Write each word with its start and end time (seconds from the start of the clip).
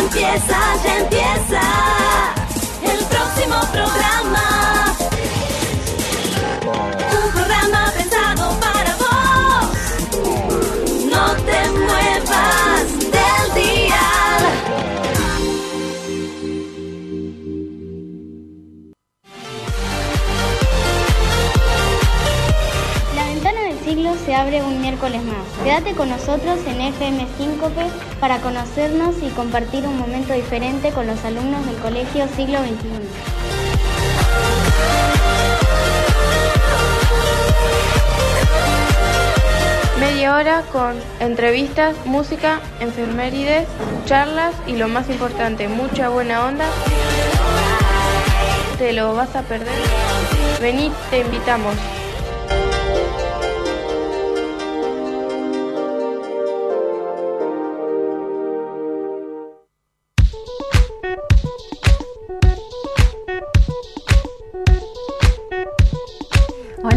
empieza, 0.00 0.58
ya 0.84 0.98
empieza 0.98 1.60
el 2.82 3.04
próximo 3.06 3.60
programa. 3.72 4.49
Abre 24.40 24.62
un 24.62 24.80
miércoles 24.80 25.22
más. 25.22 25.44
Quédate 25.62 25.94
con 25.94 26.08
nosotros 26.08 26.58
en 26.66 26.80
FM 26.80 27.26
Síncope 27.36 27.86
para 28.20 28.38
conocernos 28.38 29.16
y 29.22 29.28
compartir 29.30 29.86
un 29.86 29.98
momento 29.98 30.32
diferente 30.32 30.90
con 30.92 31.06
los 31.06 31.22
alumnos 31.24 31.64
del 31.66 31.76
Colegio 31.76 32.26
Siglo 32.34 32.58
XXI. 32.60 32.80
Media 40.00 40.34
hora 40.34 40.62
con 40.72 40.94
entrevistas, 41.20 41.94
música, 42.06 42.60
enfermerides, 42.80 43.68
charlas 44.06 44.54
y 44.66 44.76
lo 44.76 44.88
más 44.88 45.10
importante, 45.10 45.68
mucha 45.68 46.08
buena 46.08 46.46
onda. 46.46 46.64
Te 48.78 48.94
lo 48.94 49.14
vas 49.14 49.36
a 49.36 49.42
perder. 49.42 49.78
Vení, 50.62 50.90
te 51.10 51.20
invitamos. 51.20 51.74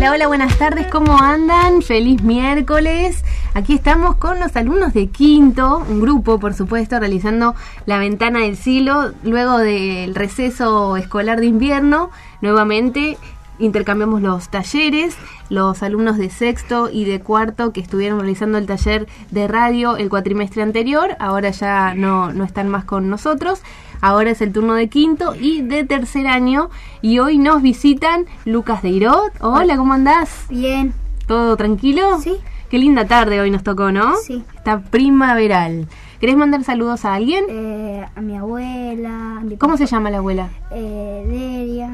Hola, 0.05 0.27
buenas 0.27 0.57
tardes, 0.57 0.87
¿cómo 0.87 1.17
andan? 1.17 1.81
Feliz 1.81 2.21
miércoles. 2.23 3.23
Aquí 3.53 3.73
estamos 3.73 4.17
con 4.17 4.37
los 4.37 4.53
alumnos 4.57 4.93
de 4.93 5.07
quinto, 5.07 5.77
un 5.77 6.01
grupo, 6.01 6.41
por 6.41 6.53
supuesto, 6.53 6.99
realizando 6.99 7.55
la 7.85 7.99
ventana 7.99 8.39
del 8.39 8.57
siglo. 8.57 9.13
Luego 9.23 9.59
del 9.59 10.13
receso 10.13 10.97
escolar 10.97 11.39
de 11.39 11.45
invierno, 11.45 12.11
nuevamente 12.41 13.17
intercambiamos 13.59 14.21
los 14.21 14.49
talleres. 14.49 15.15
Los 15.49 15.83
alumnos 15.83 16.17
de 16.17 16.29
sexto 16.29 16.89
y 16.91 17.05
de 17.05 17.19
cuarto 17.19 17.73
que 17.73 17.81
estuvieron 17.81 18.19
realizando 18.19 18.57
el 18.57 18.65
taller 18.65 19.07
de 19.31 19.47
radio 19.47 19.97
el 19.97 20.09
cuatrimestre 20.09 20.63
anterior, 20.63 21.15
ahora 21.19 21.51
ya 21.51 21.93
no, 21.93 22.31
no 22.33 22.43
están 22.43 22.69
más 22.69 22.85
con 22.85 23.09
nosotros. 23.09 23.61
Ahora 24.01 24.31
es 24.31 24.41
el 24.41 24.51
turno 24.51 24.73
de 24.73 24.89
quinto 24.89 25.33
y 25.39 25.61
de 25.61 25.85
tercer 25.85 26.27
año. 26.27 26.69
Y 27.01 27.19
hoy 27.19 27.37
nos 27.37 27.61
visitan 27.61 28.25
Lucas 28.45 28.81
de 28.81 28.89
Irot. 28.89 29.31
Hola, 29.39 29.77
¿cómo 29.77 29.93
andás? 29.93 30.45
Bien. 30.49 30.93
¿Todo 31.27 31.55
tranquilo? 31.55 32.19
Sí. 32.19 32.35
Qué 32.69 32.79
linda 32.79 33.05
tarde 33.05 33.39
hoy 33.39 33.51
nos 33.51 33.63
tocó, 33.63 33.91
¿no? 33.91 34.15
Sí. 34.17 34.43
Está 34.55 34.81
primaveral. 34.81 35.87
¿Querés 36.19 36.35
mandar 36.35 36.63
saludos 36.63 37.05
a 37.05 37.13
alguien? 37.13 37.45
Eh, 37.49 38.05
a 38.15 38.21
mi 38.21 38.35
abuela, 38.35 39.37
a 39.37 39.41
mi 39.41 39.57
¿Cómo 39.57 39.77
se 39.77 39.85
llama 39.85 40.09
la 40.09 40.17
abuela? 40.17 40.49
Eh, 40.71 41.23
Delia. 41.27 41.89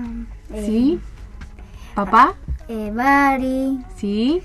eh, 0.54 0.64
¿Sí? 0.66 1.00
¿Papá? 2.06 2.34
Eh, 2.70 2.92
Bari. 2.96 3.78
¿Sí? 3.98 4.42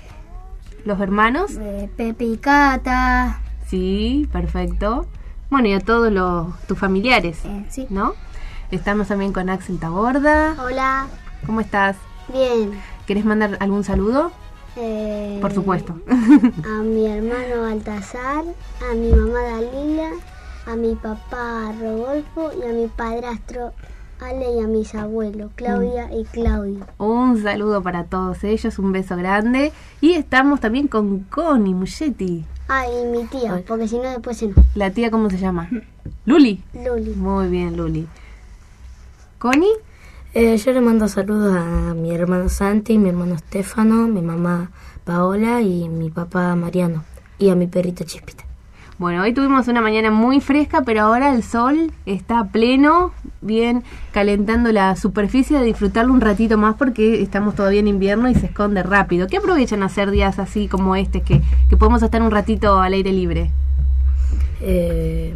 ¿Los 0.83 0.99
hermanos? 0.99 1.51
eh, 1.57 1.89
Pepe 1.95 2.25
y 2.25 2.35
Cata. 2.37 3.39
Sí, 3.67 4.27
perfecto. 4.29 5.05
Bueno, 5.49 5.69
y 5.69 5.73
a 5.73 5.79
todos 5.79 6.11
los, 6.11 6.47
tus 6.67 6.77
familiares, 6.77 7.39
Eh, 7.45 7.65
sí. 7.69 7.87
¿no? 7.89 8.11
Estamos 8.71 9.07
también 9.07 9.31
con 9.31 9.49
Axel 9.49 9.79
Taborda. 9.79 10.53
Hola. 10.61 11.07
¿Cómo 11.45 11.61
estás? 11.61 11.95
Bien. 12.27 12.71
¿Querés 13.07 13.23
mandar 13.23 13.55
algún 13.61 13.85
saludo? 13.85 14.33
Eh, 14.75 15.37
Por 15.39 15.53
supuesto. 15.53 15.95
A 16.09 16.81
mi 16.83 17.07
hermano 17.07 17.61
Baltasar, 17.61 18.43
a 18.91 18.93
mi 18.95 19.13
mamá 19.13 19.39
Dalila, 19.43 20.09
a 20.67 20.75
mi 20.75 20.93
papá 20.95 21.71
Rodolfo 21.79 22.51
y 22.61 22.69
a 22.69 22.73
mi 22.73 22.87
padrastro 22.87 23.71
Ale 24.25 24.55
y 24.55 24.59
a 24.59 24.65
mis 24.65 24.95
abuelos 24.95 25.51
Claudia 25.53 26.09
y 26.11 26.23
Claudio. 26.25 26.87
Un 26.97 27.43
saludo 27.43 27.83
para 27.83 28.05
todos 28.05 28.43
ellos, 28.43 28.79
un 28.79 28.91
beso 28.91 29.15
grande. 29.15 29.71
Y 30.01 30.13
estamos 30.13 30.59
también 30.59 30.87
con 30.87 31.19
Connie 31.19 31.75
Muschetti. 31.75 32.43
Ah, 32.67 32.85
y 32.87 33.05
mi 33.05 33.25
tía, 33.25 33.63
porque 33.67 33.87
si 33.87 33.97
no 33.97 34.09
después 34.09 34.37
se 34.37 34.47
no. 34.47 34.55
¿La 34.73 34.89
tía 34.89 35.11
cómo 35.11 35.29
se 35.29 35.37
llama? 35.37 35.69
Luli. 36.25 36.63
Luli. 36.73 37.11
Muy 37.11 37.49
bien, 37.49 37.77
Luli. 37.77 38.07
¿Connie? 39.37 39.69
Eh, 40.33 40.57
yo 40.57 40.71
le 40.71 40.81
mando 40.81 41.07
saludos 41.07 41.55
a 41.55 41.93
mi 41.93 42.11
hermano 42.11 42.49
Santi, 42.49 42.97
mi 42.97 43.09
hermano 43.09 43.37
Stefano, 43.37 44.07
mi 44.07 44.23
mamá 44.23 44.71
Paola 45.03 45.61
y 45.61 45.87
mi 45.87 46.09
papá 46.09 46.55
Mariano. 46.55 47.03
Y 47.37 47.49
a 47.49 47.55
mi 47.55 47.67
perrito 47.67 48.03
Chispita. 48.03 48.43
Bueno, 48.97 49.21
hoy 49.21 49.33
tuvimos 49.33 49.67
una 49.67 49.81
mañana 49.81 50.09
muy 50.09 50.39
fresca, 50.39 50.81
pero 50.81 51.01
ahora 51.01 51.35
el 51.35 51.43
sol 51.43 51.91
está 52.05 52.45
pleno, 52.45 53.11
bien 53.45 53.83
calentando 54.11 54.71
la 54.71 54.95
superficie 54.95 55.57
de 55.59 55.65
disfrutarlo 55.65 56.11
un 56.13 56.21
ratito 56.21 56.57
más 56.57 56.75
porque 56.75 57.21
estamos 57.21 57.55
todavía 57.55 57.79
en 57.79 57.87
invierno 57.87 58.29
y 58.29 58.35
se 58.35 58.47
esconde 58.47 58.83
rápido. 58.83 59.27
¿Qué 59.27 59.37
aprovechan 59.37 59.83
a 59.83 59.87
hacer 59.87 60.11
días 60.11 60.39
así 60.39 60.67
como 60.67 60.95
este, 60.95 61.21
que, 61.21 61.41
que 61.69 61.77
podemos 61.77 62.01
estar 62.03 62.21
un 62.21 62.31
ratito 62.31 62.79
al 62.79 62.93
aire 62.93 63.11
libre? 63.13 63.51
Eh, 64.61 65.33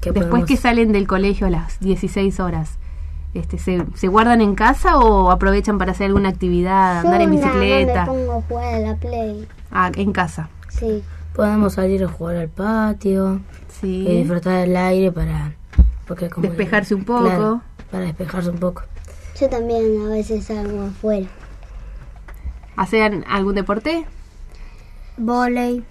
¿qué 0.00 0.10
Después 0.12 0.26
podemos- 0.26 0.48
que 0.48 0.56
salen 0.56 0.92
del 0.92 1.06
colegio 1.06 1.46
a 1.46 1.50
las 1.50 1.80
16 1.80 2.38
horas, 2.40 2.78
este, 3.34 3.58
¿se, 3.58 3.84
¿se 3.94 4.08
guardan 4.08 4.40
en 4.40 4.54
casa 4.54 4.98
o 4.98 5.30
aprovechan 5.30 5.78
para 5.78 5.92
hacer 5.92 6.06
alguna 6.06 6.28
actividad, 6.28 7.00
andar 7.00 7.20
en 7.20 7.30
bicicleta? 7.32 8.02
me 8.02 8.06
pongo 8.06 8.32
a 8.34 8.42
jugar 8.42 8.74
a 8.74 8.78
la 8.78 8.94
Play. 8.96 9.46
Ah, 9.70 9.90
en 9.94 10.12
casa. 10.12 10.48
Sí. 10.68 11.02
Podemos 11.34 11.74
salir 11.74 12.02
a 12.04 12.08
jugar 12.08 12.36
al 12.36 12.48
patio 12.48 13.40
Sí. 13.80 14.06
y 14.08 14.18
disfrutar 14.18 14.60
del 14.60 14.74
aire 14.76 15.12
para... 15.12 15.52
Porque 16.06 16.28
como 16.30 16.48
Despejarse 16.48 16.94
un 16.94 17.04
poco. 17.04 17.24
Claro, 17.24 17.62
para 17.90 18.04
despejarse 18.04 18.50
un 18.50 18.58
poco. 18.58 18.82
Yo 19.40 19.48
también 19.48 20.06
a 20.06 20.10
veces 20.10 20.44
salgo 20.44 20.82
afuera. 20.84 21.26
¿Hacen 22.76 23.24
algún 23.28 23.54
deporte? 23.54 24.06
Voley. 25.16 25.84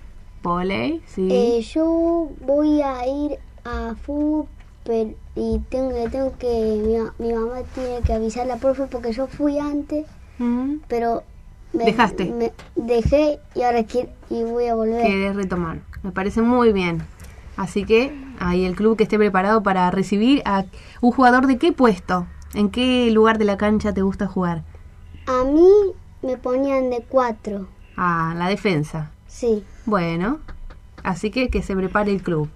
Voley, 0.44 1.02
sí. 1.08 1.28
Eh, 1.31 1.62
yo 1.62 2.30
voy 2.42 2.81
a 2.81 3.06
ir 3.08 3.40
a 3.64 3.96
fútbol 3.96 4.48
pero- 4.84 5.16
y 5.36 5.59
tengo, 5.70 5.92
tengo 6.12 6.38
que 6.38 6.82
mi, 6.86 6.97
ma- 6.97 7.14
mi 7.18 7.34
mamá 7.34 7.62
tiene 7.74 8.02
que 8.02 8.14
avisar 8.14 8.44
a 8.44 8.46
la 8.46 8.58
profe 8.58 8.84
porque 8.86 9.12
yo 9.12 9.26
fui 9.26 9.58
antes, 9.58 10.06
Mm. 10.38 10.76
pero 10.88 11.24
me- 11.74 11.86
Dejaste. 11.86 12.26
me 12.26 12.53
dejé 12.76 13.40
y 13.56 13.64
ahora 13.64 13.84
quiero 13.86 14.09
y 14.30 14.44
voy 14.44 14.68
a 14.68 14.76
volver. 14.76 15.02
Querés 15.02 15.36
retomar. 15.36 15.80
Me 16.03 16.12
parece 16.12 16.44
muy 16.44 16.72
bien. 16.72 17.02
Así 17.57 17.85
que 17.85 18.13
ahí 18.39 18.66
el 18.66 18.75
club 18.75 18.97
que 18.97 19.03
esté 19.03 19.17
preparado 19.17 19.63
para 19.63 19.89
recibir 19.91 20.41
a 20.45 20.66
un 21.01 21.11
jugador 21.11 21.47
de 21.47 21.57
qué 21.57 21.71
puesto, 21.71 22.27
en 22.53 22.69
qué 22.69 23.09
lugar 23.11 23.38
de 23.38 23.45
la 23.45 23.57
cancha 23.57 23.93
te 23.93 24.01
gusta 24.01 24.27
jugar. 24.27 24.63
A 25.27 25.43
mí 25.43 25.67
me 26.21 26.38
ponían 26.38 26.89
de 26.89 27.03
cuatro, 27.07 27.67
Ah, 27.97 28.33
la 28.38 28.47
defensa. 28.49 29.11
sí. 29.27 29.63
Bueno, 29.85 30.39
así 31.03 31.29
que 31.31 31.49
que 31.49 31.61
se 31.61 31.75
prepare 31.75 32.11
el 32.11 32.21
club. 32.23 32.49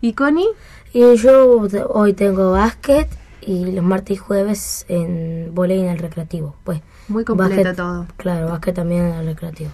¿Y 0.00 0.12
Connie? 0.12 0.46
Y 0.92 1.16
yo 1.16 1.66
hoy 1.88 2.12
tengo 2.12 2.52
básquet 2.52 3.08
y 3.40 3.72
los 3.72 3.84
martes 3.84 4.16
y 4.16 4.20
jueves 4.20 4.84
en 4.88 5.50
volei 5.54 5.80
en 5.80 5.88
el 5.88 5.98
recreativo. 5.98 6.54
Pues 6.62 6.80
Muy 7.08 7.24
completo 7.24 7.54
básquet- 7.62 7.76
todo. 7.76 8.06
Claro, 8.18 8.48
básquet 8.50 8.74
también 8.74 9.06
en 9.06 9.14
el 9.14 9.26
recreativo. 9.26 9.70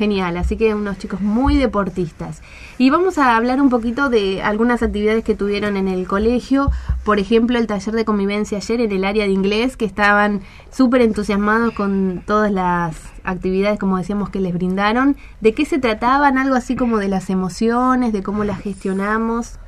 Genial, 0.00 0.38
así 0.38 0.56
que 0.56 0.74
unos 0.74 0.96
chicos 0.96 1.20
muy 1.20 1.58
deportistas. 1.58 2.40
Y 2.78 2.88
vamos 2.88 3.18
a 3.18 3.36
hablar 3.36 3.60
un 3.60 3.68
poquito 3.68 4.08
de 4.08 4.40
algunas 4.40 4.82
actividades 4.82 5.22
que 5.22 5.34
tuvieron 5.34 5.76
en 5.76 5.88
el 5.88 6.06
colegio. 6.08 6.70
Por 7.04 7.18
ejemplo, 7.18 7.58
el 7.58 7.66
taller 7.66 7.94
de 7.94 8.06
convivencia 8.06 8.56
ayer 8.56 8.80
en 8.80 8.92
el 8.92 9.04
área 9.04 9.26
de 9.26 9.32
inglés, 9.32 9.76
que 9.76 9.84
estaban 9.84 10.40
súper 10.72 11.02
entusiasmados 11.02 11.74
con 11.74 12.22
todas 12.26 12.50
las 12.50 12.96
actividades, 13.24 13.78
como 13.78 13.98
decíamos, 13.98 14.30
que 14.30 14.40
les 14.40 14.54
brindaron. 14.54 15.18
¿De 15.42 15.52
qué 15.52 15.66
se 15.66 15.78
trataban? 15.78 16.38
Algo 16.38 16.54
así 16.54 16.76
como 16.76 16.96
de 16.96 17.08
las 17.08 17.28
emociones, 17.28 18.14
de 18.14 18.22
cómo 18.22 18.44
las 18.44 18.58
gestionamos. 18.62 19.58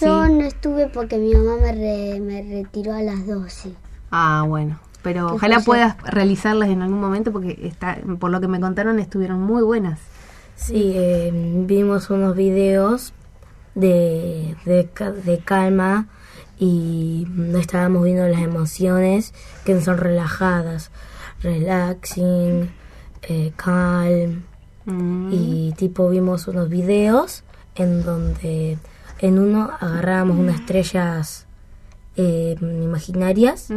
Yo 0.00 0.24
Sí. 0.24 0.32
no 0.32 0.40
estuve 0.46 0.86
porque 0.86 1.18
mi 1.18 1.34
mamá 1.34 1.56
me, 1.60 1.72
re- 1.72 2.20
me 2.20 2.40
retiró 2.62 2.94
a 2.94 3.02
las 3.02 3.26
12. 3.26 3.74
Ah, 4.10 4.42
bueno. 4.48 4.80
Pero 5.02 5.28
¿Qué 5.28 5.34
ojalá 5.34 5.60
puedas 5.60 5.96
realizarlas 6.02 6.68
en 6.68 6.82
algún 6.82 7.00
momento 7.00 7.32
porque 7.32 7.58
está, 7.62 7.98
por 8.18 8.30
lo 8.30 8.40
que 8.40 8.48
me 8.48 8.60
contaron 8.60 8.98
estuvieron 8.98 9.40
muy 9.40 9.62
buenas. 9.62 10.00
Sí, 10.56 10.92
eh, 10.94 11.30
vimos 11.66 12.10
unos 12.10 12.36
videos 12.36 13.14
de, 13.74 14.56
de, 14.66 14.88
de 15.24 15.38
calma 15.38 16.08
y 16.58 17.26
no 17.30 17.58
estábamos 17.58 18.04
viendo 18.04 18.26
las 18.28 18.42
emociones 18.42 19.32
que 19.64 19.80
son 19.80 19.96
relajadas, 19.96 20.90
relaxing, 21.40 22.70
eh, 23.22 23.52
calm 23.56 24.42
Mm. 24.86 25.28
y 25.32 25.72
tipo 25.76 26.08
vimos 26.08 26.48
unos 26.48 26.68
videos 26.68 27.44
en 27.74 28.02
donde 28.02 28.78
en 29.18 29.38
uno 29.38 29.70
agarrábamos 29.78 30.38
unas 30.38 30.60
estrellas 30.60 31.46
eh, 32.20 32.56
imaginarias 32.60 33.70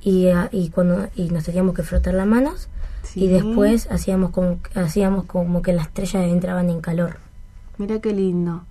y, 0.00 0.28
ah, 0.28 0.48
y 0.52 0.70
cuando 0.70 1.08
y 1.14 1.28
nos 1.28 1.44
teníamos 1.44 1.74
que 1.74 1.82
frotar 1.82 2.14
las 2.14 2.26
manos 2.26 2.68
sí. 3.02 3.24
y 3.24 3.28
después 3.28 3.88
hacíamos 3.90 4.30
como 4.30 4.58
hacíamos 4.74 5.24
como 5.26 5.62
que 5.62 5.72
las 5.72 5.86
estrellas 5.88 6.24
entraban 6.28 6.70
en 6.70 6.80
calor. 6.80 7.18
Mira 7.78 8.00
qué 8.00 8.12
lindo. 8.12 8.64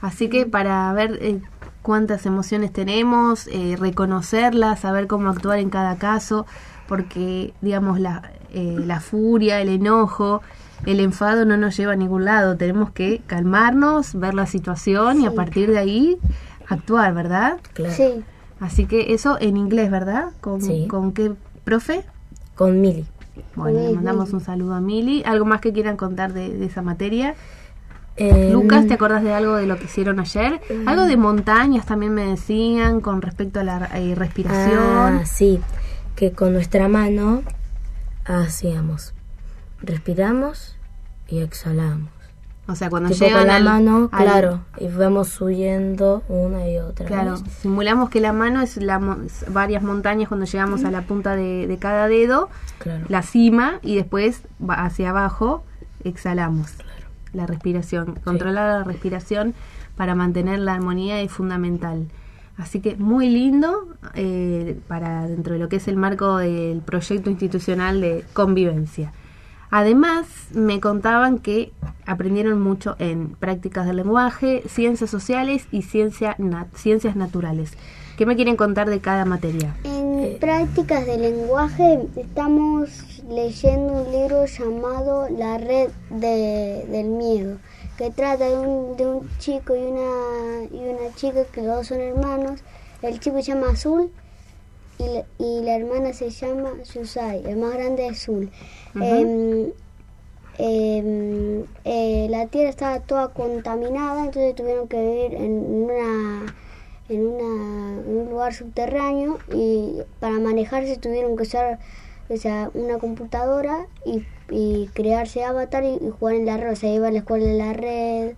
Así 0.00 0.28
que 0.28 0.44
para 0.44 0.92
ver 0.92 1.18
eh, 1.22 1.40
cuántas 1.82 2.26
emociones 2.26 2.72
tenemos, 2.72 3.46
eh, 3.46 3.76
reconocerlas, 3.78 4.80
saber 4.80 5.06
cómo 5.06 5.30
actuar 5.30 5.58
en 5.58 5.70
cada 5.70 5.96
caso, 5.96 6.46
porque 6.86 7.54
digamos 7.62 7.98
la, 8.00 8.32
eh, 8.52 8.76
la 8.78 9.00
furia, 9.00 9.60
el 9.60 9.70
enojo, 9.70 10.42
el 10.86 11.00
enfado 11.00 11.46
no 11.46 11.56
nos 11.56 11.76
lleva 11.76 11.92
a 11.92 11.96
ningún 11.96 12.24
lado. 12.26 12.56
Tenemos 12.56 12.90
que 12.90 13.22
calmarnos, 13.26 14.14
ver 14.14 14.34
la 14.34 14.46
situación 14.46 15.22
y 15.22 15.26
a 15.26 15.32
partir 15.32 15.70
de 15.70 15.78
ahí 15.78 16.18
actuar, 16.68 17.14
¿verdad? 17.14 17.58
Claro. 17.72 17.94
Sí. 17.94 18.22
Así 18.60 18.86
que 18.86 19.14
eso 19.14 19.36
en 19.40 19.56
inglés, 19.56 19.90
¿verdad? 19.90 20.30
¿Con, 20.40 20.60
Sí. 20.62 20.86
¿con 20.88 21.12
qué 21.12 21.32
profe? 21.64 22.04
Con 22.54 22.80
Mili. 22.80 23.04
Bueno, 23.56 23.80
le 23.80 23.92
mandamos 23.94 24.32
un 24.32 24.40
saludo 24.40 24.74
a 24.74 24.80
Mili. 24.80 25.22
¿Algo 25.26 25.44
más 25.44 25.60
que 25.60 25.72
quieran 25.72 25.96
contar 25.96 26.32
de, 26.32 26.50
de 26.56 26.66
esa 26.66 26.82
materia? 26.82 27.34
Eh, 28.16 28.50
Lucas, 28.52 28.86
¿te 28.86 28.94
acordás 28.94 29.24
de 29.24 29.34
algo 29.34 29.56
de 29.56 29.66
lo 29.66 29.76
que 29.76 29.84
hicieron 29.86 30.20
ayer? 30.20 30.60
Algo 30.86 31.04
de 31.04 31.16
montañas 31.16 31.84
también 31.84 32.14
me 32.14 32.24
decían 32.24 33.00
con 33.00 33.20
respecto 33.22 33.58
a 33.58 33.64
la 33.64 33.90
eh, 33.94 34.14
respiración. 34.14 34.78
Ah, 35.20 35.22
sí, 35.26 35.60
que 36.14 36.30
con 36.30 36.52
nuestra 36.52 36.86
mano 36.86 37.42
hacíamos, 38.24 39.14
respiramos 39.82 40.76
y 41.26 41.40
exhalamos. 41.40 42.10
O 42.66 42.74
sea, 42.74 42.88
cuando 42.90 43.10
Tipo 43.10 43.24
llegan 43.26 43.40
con 43.40 43.48
la 43.48 43.56
al- 43.56 43.64
mano, 43.64 44.08
al- 44.12 44.24
claro, 44.24 44.60
y 44.78 44.88
vamos 44.88 45.28
subiendo 45.28 46.22
una 46.28 46.68
y 46.68 46.78
otra 46.78 47.06
Claro, 47.06 47.32
vez. 47.32 47.42
simulamos 47.60 48.08
que 48.10 48.20
la 48.20 48.32
mano 48.32 48.62
es 48.62 48.76
la 48.78 48.98
mo- 48.98 49.18
es 49.26 49.44
varias 49.52 49.82
montañas 49.82 50.28
cuando 50.28 50.46
llegamos 50.46 50.84
a 50.84 50.90
la 50.90 51.02
punta 51.02 51.36
de, 51.36 51.66
de 51.66 51.76
cada 51.78 52.08
dedo, 52.08 52.48
Claro. 52.78 53.04
la 53.08 53.22
cima 53.22 53.80
y 53.82 53.96
después 53.96 54.42
va 54.62 54.74
hacia 54.84 55.10
abajo 55.10 55.64
exhalamos. 56.04 56.72
La 57.32 57.46
respiración, 57.46 58.14
controlar 58.24 58.78
la 58.78 58.84
respiración 58.84 59.54
para 59.96 60.14
mantener 60.14 60.58
la 60.60 60.74
armonía 60.74 61.20
es 61.20 61.32
fundamental. 61.32 62.06
Así 62.56 62.80
que 62.80 62.94
muy 62.96 63.28
lindo 63.28 63.88
eh, 64.14 64.78
para 64.86 65.26
dentro 65.26 65.54
de 65.54 65.58
lo 65.58 65.68
que 65.68 65.76
es 65.76 65.88
el 65.88 65.96
marco 65.96 66.36
del 66.36 66.78
proyecto 66.82 67.28
institucional 67.30 68.00
de 68.00 68.24
convivencia. 68.32 69.12
Además, 69.84 70.26
me 70.52 70.78
contaban 70.78 71.40
que 71.40 71.72
aprendieron 72.06 72.62
mucho 72.62 72.94
en 73.00 73.30
prácticas 73.34 73.86
del 73.88 73.96
lenguaje, 73.96 74.62
ciencias 74.68 75.10
sociales 75.10 75.66
y 75.72 75.82
ciencia 75.82 76.36
nat- 76.38 76.72
ciencias 76.76 77.16
naturales. 77.16 77.72
¿Qué 78.16 78.24
me 78.24 78.36
quieren 78.36 78.54
contar 78.54 78.88
de 78.88 79.00
cada 79.00 79.24
materia? 79.24 79.74
En 79.82 80.38
prácticas 80.38 81.04
de 81.06 81.18
lenguaje 81.18 81.98
estamos 82.14 82.88
leyendo 83.28 83.94
un 84.04 84.12
libro 84.12 84.46
llamado 84.46 85.28
La 85.30 85.58
red 85.58 85.90
de- 86.08 86.86
del 86.88 87.08
miedo, 87.08 87.58
que 87.98 88.12
trata 88.12 88.44
de 88.48 88.56
un, 88.56 88.96
de 88.96 89.06
un 89.08 89.28
chico 89.40 89.74
y 89.74 89.80
una, 89.80 90.66
y 90.70 90.84
una 90.88 91.12
chica 91.16 91.46
que 91.52 91.62
los 91.62 91.78
dos 91.78 91.86
son 91.88 92.00
hermanos. 92.00 92.60
El 93.02 93.18
chico 93.18 93.38
se 93.42 93.50
llama 93.50 93.70
Azul 93.72 94.08
y 95.00 95.24
y 95.42 95.60
la 95.64 95.74
hermana 95.74 96.12
se 96.12 96.30
llama 96.30 96.70
Susai, 96.84 97.44
el 97.44 97.56
más 97.56 97.74
grande 97.74 98.06
es 98.06 98.22
Azul. 98.22 98.50
Em, 99.02 99.72
em, 100.58 101.64
eh, 101.84 102.26
la 102.30 102.46
tierra 102.46 102.70
estaba 102.70 103.00
toda 103.00 103.28
contaminada, 103.28 104.24
entonces 104.26 104.54
tuvieron 104.54 104.88
que 104.88 105.00
vivir 105.00 105.34
en 105.34 105.52
una 105.84 106.54
en, 107.08 107.26
una, 107.26 108.00
en 108.00 108.16
un 108.16 108.30
lugar 108.30 108.54
subterráneo 108.54 109.38
y 109.52 109.98
para 110.20 110.38
manejarse 110.38 110.96
tuvieron 110.96 111.36
que 111.36 111.42
usar 111.42 111.78
o 112.30 112.36
sea, 112.38 112.70
una 112.72 112.98
computadora 112.98 113.86
y, 114.06 114.24
y 114.48 114.88
crearse 114.94 115.44
avatar 115.44 115.84
y, 115.84 115.98
y 116.02 116.08
jugar 116.18 116.36
en 116.36 116.46
la 116.46 116.56
red, 116.56 116.72
o 116.72 116.76
sea, 116.76 116.94
iba 116.94 117.08
a 117.08 117.10
la 117.10 117.18
escuela 117.18 117.44
en 117.44 117.58
la 117.58 117.72
red, 117.74 118.32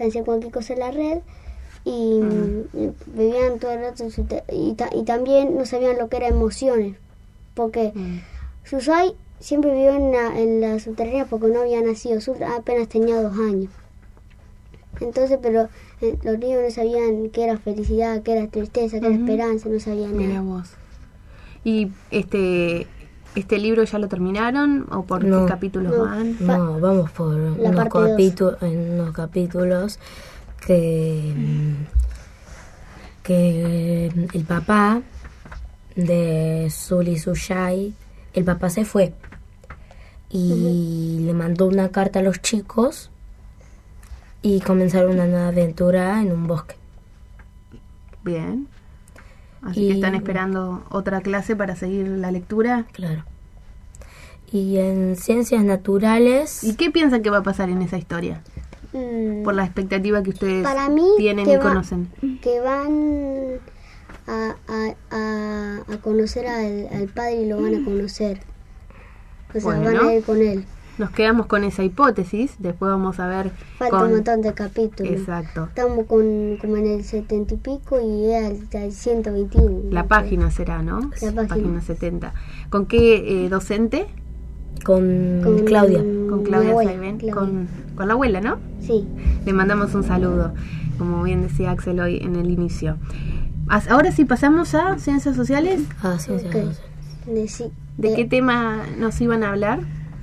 hacer 0.00 0.24
cualquier 0.24 0.52
cosa 0.52 0.72
en 0.72 0.80
la 0.80 0.90
red 0.90 1.18
y, 1.84 1.90
y 2.74 2.90
vivían 3.06 3.60
todo 3.60 3.70
el 3.70 3.80
rato 3.82 4.04
y, 4.50 4.74
ta- 4.74 4.90
y 4.92 5.04
también 5.04 5.56
no 5.56 5.64
sabían 5.64 5.96
lo 5.98 6.08
que 6.08 6.16
eran 6.16 6.32
emociones, 6.32 6.96
porque 7.54 7.92
Susai 8.64 9.14
siempre 9.40 9.72
vivió 9.72 9.90
en 9.96 10.12
la, 10.12 10.38
en 10.40 10.60
la 10.60 10.78
subterránea 10.78 11.26
porque 11.26 11.48
no 11.48 11.60
había 11.60 11.80
nacido, 11.82 12.18
apenas 12.56 12.88
tenía 12.88 13.20
dos 13.22 13.36
años. 13.38 13.70
Entonces, 15.00 15.38
pero 15.40 15.68
eh, 16.00 16.18
los 16.24 16.38
niños 16.38 16.60
no 16.64 16.70
sabían 16.70 17.30
qué 17.30 17.44
era 17.44 17.56
felicidad, 17.58 18.22
qué 18.22 18.32
era 18.32 18.48
tristeza, 18.48 18.98
qué 19.00 19.06
era 19.06 19.14
esperanza, 19.14 19.68
no 19.68 19.78
sabían 19.78 20.16
Mira 20.16 20.34
nada. 20.34 20.42
vos. 20.42 20.70
¿Y 21.64 21.90
este 22.10 22.86
este 23.34 23.58
libro 23.58 23.84
ya 23.84 23.98
lo 23.98 24.08
terminaron 24.08 24.86
o 24.90 25.04
por 25.04 25.22
No. 25.22 25.42
qué 25.44 25.52
capítulos 25.52 25.92
No. 25.96 26.04
van? 26.04 26.36
No, 26.40 26.80
vamos 26.80 27.10
por 27.12 27.28
unos, 27.34 27.58
en 28.62 28.90
unos 28.94 29.12
capítulos 29.14 29.98
que, 30.66 31.32
mm, 31.36 31.74
que 33.22 34.06
el 34.32 34.44
papá 34.44 35.02
de 35.94 36.68
Suli 36.70 37.18
Sushai, 37.18 37.92
el 38.34 38.44
papá 38.44 38.70
se 38.70 38.84
fue 38.84 39.12
y 40.30 41.20
le 41.20 41.32
mandó 41.32 41.66
una 41.66 41.88
carta 41.90 42.18
a 42.18 42.22
los 42.22 42.40
chicos 42.42 43.10
y 44.42 44.60
comenzaron 44.60 45.12
una 45.12 45.26
nueva 45.26 45.48
aventura 45.48 46.20
en 46.20 46.32
un 46.32 46.46
bosque. 46.46 46.76
Bien. 48.24 48.68
Así 49.62 49.88
que 49.88 49.94
están 49.94 50.14
esperando 50.14 50.84
otra 50.90 51.20
clase 51.20 51.56
para 51.56 51.74
seguir 51.76 52.06
la 52.08 52.30
lectura. 52.30 52.86
Claro. 52.92 53.24
Y 54.52 54.78
en 54.78 55.16
ciencias 55.16 55.62
naturales, 55.64 56.62
¿Y 56.64 56.74
qué 56.76 56.90
piensan 56.90 57.22
que 57.22 57.30
va 57.30 57.38
a 57.38 57.42
pasar 57.42 57.68
en 57.70 57.82
esa 57.82 57.98
historia? 57.98 58.42
Mm, 58.92 59.42
Por 59.42 59.54
la 59.54 59.64
expectativa 59.64 60.22
que 60.22 60.30
ustedes 60.30 60.62
Para 60.62 60.88
mí, 60.88 61.06
tienen 61.18 61.44
que 61.44 61.52
y 61.52 61.56
va- 61.56 61.62
conocen. 61.62 62.08
que 62.40 62.60
van 62.60 63.58
a, 64.26 64.54
a, 64.68 64.94
a, 65.10 65.92
a 65.92 65.96
conocer 65.98 66.46
al, 66.46 66.88
al 66.92 67.08
padre 67.08 67.42
y 67.42 67.46
lo 67.48 67.60
van 67.60 67.74
a 67.74 67.84
conocer. 67.84 68.40
O 69.54 69.60
sea, 69.60 69.70
van 69.70 69.82
Bueno. 69.82 70.08
a 70.08 70.14
ir 70.14 70.24
con 70.24 70.38
él. 70.40 70.64
Nos 70.98 71.10
quedamos 71.10 71.46
con 71.46 71.62
esa 71.62 71.84
hipótesis. 71.84 72.56
Después 72.58 72.90
vamos 72.90 73.20
a 73.20 73.28
ver 73.28 73.52
Falta 73.78 73.96
con... 73.98 74.06
un 74.08 74.14
montón 74.16 74.42
de 74.42 74.52
capítulos. 74.52 75.12
Exacto. 75.12 75.66
Estamos 75.66 76.06
con, 76.06 76.56
como 76.60 76.76
en 76.76 76.86
el 76.86 77.04
setenta 77.04 77.54
y 77.54 77.56
pico 77.56 78.00
y 78.00 78.32
es 78.32 78.44
al, 78.74 78.82
al 78.82 78.92
121. 78.92 79.90
La 79.92 80.08
página 80.08 80.50
será, 80.50 80.82
¿no? 80.82 81.10
La 81.22 81.32
página. 81.46 81.80
70. 81.80 82.34
¿Con 82.68 82.86
qué 82.86 83.44
eh, 83.44 83.48
docente? 83.48 84.06
con, 84.84 85.40
Con 85.42 85.64
Claudia. 85.64 85.98
Con 85.98 86.42
Claudia 86.44 86.70
abuela. 86.70 86.92
Claudia. 86.92 87.34
Con, 87.34 87.68
con 87.94 88.08
la 88.08 88.14
abuela, 88.14 88.40
¿no? 88.40 88.58
Sí. 88.80 89.06
Le 89.44 89.52
mandamos 89.52 89.94
un 89.94 90.04
saludo, 90.04 90.52
como 90.98 91.22
bien 91.24 91.42
decía 91.42 91.72
Axel 91.72 91.98
hoy 92.00 92.18
en 92.18 92.36
el 92.36 92.50
inicio. 92.50 92.96
Ahora 93.68 94.12
sí 94.12 94.24
pasamos 94.24 94.74
a 94.74 94.98
ciencias 94.98 95.36
sociales. 95.36 95.80
Ah, 96.02 96.18
ciencias 96.18 96.54
Ok. 96.54 96.74
sociales. 97.26 97.70
De, 97.98 98.08
sí, 98.08 98.14
¿De 98.14 98.22
qué 98.22 98.24
tema 98.28 98.84
nos 98.96 99.20
iban 99.20 99.42
a 99.44 99.50
hablar? 99.50 99.80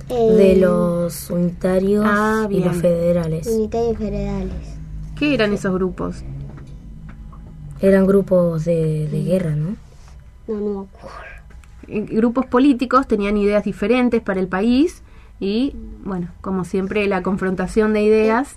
eh, 0.08 0.32
de 0.32 0.56
los 0.56 1.30
unitarios 1.30 2.04
Ah, 2.06 2.46
y 2.50 2.60
los 2.60 2.76
federales. 2.76 3.46
unitarios 3.46 3.96
federales. 3.98 4.76
¿Qué 5.18 5.34
eran 5.34 5.52
esos 5.52 5.72
grupos? 5.74 6.22
Eran 7.80 8.06
grupos 8.06 8.64
de, 8.64 9.08
de 9.08 9.22
guerra, 9.24 9.50
¿no? 9.56 9.76
No, 10.48 10.54
no 10.60 10.80
me 10.80 10.86
acuerdo. 10.86 11.16
Eh, 11.88 12.00
Grupos 12.16 12.46
políticos 12.46 13.06
tenían 13.06 13.36
ideas 13.36 13.64
diferentes 13.64 14.22
para 14.22 14.40
el 14.40 14.48
país 14.48 15.02
y, 15.40 15.74
bueno, 16.04 16.28
como 16.40 16.64
siempre, 16.64 17.06
la 17.06 17.22
confrontación 17.22 17.92
de 17.92 18.02
ideas 18.02 18.56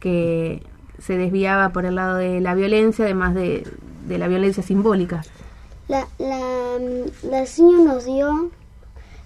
que 0.00 0.62
se 0.98 1.16
desviaba 1.16 1.70
por 1.70 1.84
el 1.86 1.94
lado 1.96 2.16
de 2.16 2.40
la 2.40 2.54
violencia, 2.54 3.04
además 3.04 3.34
de, 3.34 3.66
de 4.08 4.18
la 4.18 4.28
violencia 4.28 4.62
simbólica. 4.62 5.22
La, 5.88 6.08
la, 6.18 6.78
la 7.30 7.46
señora 7.46 7.84
nos 7.94 8.04
dio 8.04 8.50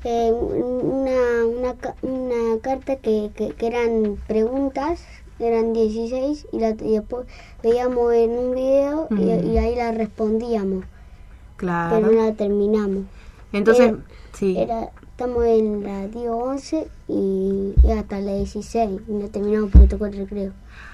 eh, 0.05 0.31
una, 0.33 1.47
una, 1.47 1.75
una 2.03 2.59
carta 2.61 2.97
que, 2.97 3.31
que, 3.35 3.51
que 3.51 3.67
eran 3.67 4.17
preguntas, 4.29 5.01
eran 5.39 5.73
16, 5.73 6.49
y, 6.53 6.59
la, 6.59 6.71
y 6.71 6.93
después 6.93 7.27
veíamos 7.63 8.13
en 8.13 8.31
un 8.31 8.55
video 8.55 9.09
y, 9.11 9.57
ahí 9.57 9.75
la 9.75 9.93
respondíamos, 9.93 10.85
Claro. 11.57 11.97
pero 11.97 12.13
no 12.13 12.23
la 12.27 12.33
terminamos. 12.35 13.05
Entonces, 13.53 13.89
Era- 13.89 13.99
sí. 14.35 14.57
Era, 14.59 14.91
estamos 15.13 15.45
en 15.47 15.83
la 15.83 16.09
10 16.09 16.29
11 16.31 16.89
y, 17.09 17.75
y 17.83 17.91
hasta 17.91 18.21
la 18.21 18.35
16, 18.35 19.01
y 19.09 19.13
no 19.13 19.29
terminamos 19.29 19.71
porque 19.71 19.89
tocó 19.89 20.07
el 20.07 20.17
recreo. 20.17 20.53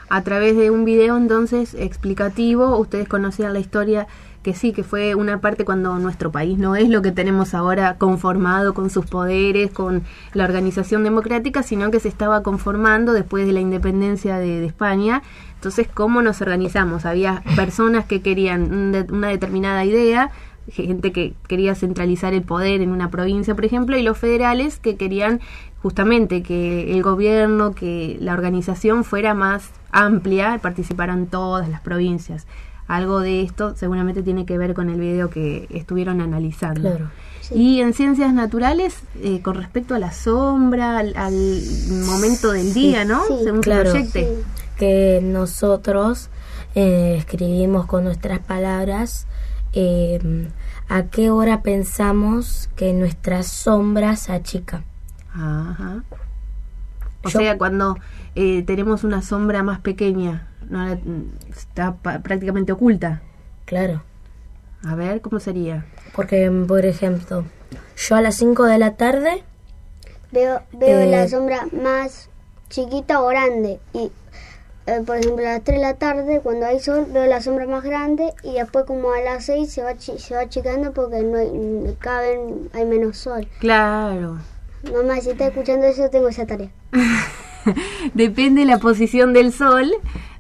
a 0.09 0.23
través 0.23 0.57
de 0.57 0.71
un 0.71 0.85
video 0.85 1.17
entonces 1.17 1.75
explicativo, 1.75 2.79
ustedes 2.79 3.09
conocían 3.09 3.53
la 3.53 3.59
historia 3.59 4.07
que 4.47 4.55
sí, 4.55 4.73
que 4.73 4.85
fue 4.85 5.17
una 5.17 5.41
parte 5.41 5.65
cuando 5.65 5.99
nuestro 5.99 6.31
país 6.31 6.57
no 6.57 6.77
es 6.77 6.89
lo 6.89 7.03
que 7.03 7.11
tenemos 7.11 7.53
ahora 7.53 7.97
conformado 7.99 8.75
con 8.75 8.91
sus 8.91 9.05
poderes, 9.05 9.73
con 9.73 10.05
la 10.35 10.45
organización 10.45 11.03
democrática, 11.03 11.65
sino 11.65 11.91
que 11.91 11.99
se 11.99 12.07
estaba 12.07 12.45
conformando 12.45 13.13
después 13.13 13.45
de 13.45 13.53
la 13.53 13.59
independencia 13.59 14.39
de, 14.39 14.61
de 14.61 14.67
España. 14.67 15.25
Entonces, 15.57 15.89
¿cómo 15.93 16.23
nos 16.23 16.43
organizamos? 16.43 17.07
Había 17.07 17.43
personas 17.57 18.05
que 18.05 18.23
querían 18.23 18.95
una 19.11 19.27
determinada 19.31 19.85
idea, 19.85 20.31
gente 20.69 21.11
que 21.11 21.35
quería 21.49 21.75
centralizar 21.75 22.33
el 22.33 22.43
poder 22.43 22.83
en 22.83 22.93
una 22.93 23.11
provincia, 23.11 23.57
por 23.57 23.65
ejemplo, 23.65 23.97
y 23.97 24.03
los 24.05 24.17
federales 24.17 24.79
que 24.79 24.95
querían 24.95 25.41
justamente 25.83 26.45
que 26.45 26.95
el 26.95 27.03
gobierno, 27.03 27.75
que 27.75 28.17
la 28.21 28.33
organización 28.33 29.03
fuera 29.03 29.35
más 29.35 29.73
amplia, 29.91 30.61
participaran 30.63 31.27
todas 31.27 31.69
las 31.69 31.81
provincias. 31.81 32.47
Algo 32.89 33.21
de 33.21 33.43
esto 33.43 33.75
seguramente 33.77 34.23
tiene 34.23 34.47
que 34.47 34.59
ver 34.59 34.75
con 34.75 34.89
el 34.91 35.01
video 35.01 35.29
que 35.31 35.67
estuvieron 35.71 36.21
analizando. 36.21 36.81
Claro. 36.83 37.11
Y 37.55 37.81
en 37.81 37.93
ciencias 37.95 38.33
naturales, 38.35 38.99
eh, 39.23 39.41
con 39.43 39.55
respecto 39.55 39.95
a 39.95 39.99
la 39.99 40.13
sombra, 40.13 40.99
al, 40.99 41.17
al 41.17 41.35
momento 42.07 42.53
del 42.53 42.75
día, 42.75 43.05
¿no? 43.05 43.23
sí, 43.27 43.35
Según 43.45 43.63
se 43.63 43.71
claro. 43.71 43.91
proyecte. 43.91 44.37
que 44.79 45.21
nosotros 45.23 46.29
eh, 46.75 47.15
escribimos 47.19 47.87
con 47.87 48.05
nuestras 48.05 48.41
palabras 48.41 49.27
eh, 49.73 50.49
a 50.89 51.05
qué 51.05 51.31
hora 51.31 51.63
pensamos 51.63 52.69
que 52.77 52.93
nuestra 52.93 53.43
sombra 53.43 54.17
se 54.17 54.33
achica. 54.33 54.85
Ajá. 55.33 56.03
O 57.25 57.29
Yo- 57.29 57.39
sea, 57.41 57.59
cuando 57.59 57.97
eh, 58.35 58.63
tenemos 58.63 59.03
una 59.05 59.23
sombra 59.23 59.63
más 59.63 59.81
pequeña, 59.81 60.49
no 60.69 60.85
la- 60.87 60.99
está 61.57 61.95
pa- 61.97 62.21
prácticamente 62.21 62.73
oculta. 62.73 63.23
Claro. 63.65 64.03
A 64.85 64.95
ver, 64.95 65.21
¿cómo 65.21 65.41
sería? 65.41 65.85
Porque, 66.15 66.51
por 66.69 66.85
ejemplo, 66.87 67.45
yo 67.97 68.15
a 68.17 68.21
las 68.21 68.35
5 68.37 68.65
de 68.65 68.79
la 68.79 68.95
tarde, 68.97 69.43
Veo, 70.33 70.61
veo 70.73 71.01
Eh, 71.01 71.07
la 71.07 71.29
sombra 71.29 71.67
más 71.73 72.29
chiquita 72.69 73.23
o 73.23 73.27
grande. 73.29 73.79
Y, 73.95 74.11
eh, 74.87 75.03
por 75.07 75.17
ejemplo, 75.17 75.47
a 75.47 75.53
las 75.55 75.63
3 75.65 75.79
de 75.79 75.83
la 75.87 75.95
tarde, 75.95 76.41
cuando 76.43 76.67
hay 76.67 76.79
sol, 76.81 77.07
veo 77.11 77.27
la 77.27 77.41
sombra 77.41 77.67
más 77.67 77.85
grande. 77.85 78.35
Y 78.43 78.55
después, 78.55 78.85
como 78.85 79.13
a 79.13 79.21
las 79.21 79.45
6, 79.47 79.73
se 79.73 79.83
va, 79.83 79.95
chi- 79.97 80.19
se 80.19 80.35
va 80.35 80.41
achicando 80.43 80.93
porque 80.93 81.23
no 81.23 81.39
hay, 81.39 81.97
vez 82.21 82.39
hay 82.75 82.85
menos 82.85 83.17
sol. 83.19 83.49
Claro. 83.61 84.39
Mamá, 84.93 85.21
si 85.21 85.31
está 85.31 85.47
escuchando 85.47 85.87
eso, 85.87 86.11
tengo 86.11 86.29
esa 86.29 86.45
tarea. 86.47 86.71
Depende 88.15 88.61
de 88.63 88.67
la 88.67 88.79
posición 88.79 89.33
del 89.33 89.53
sol, 89.53 89.91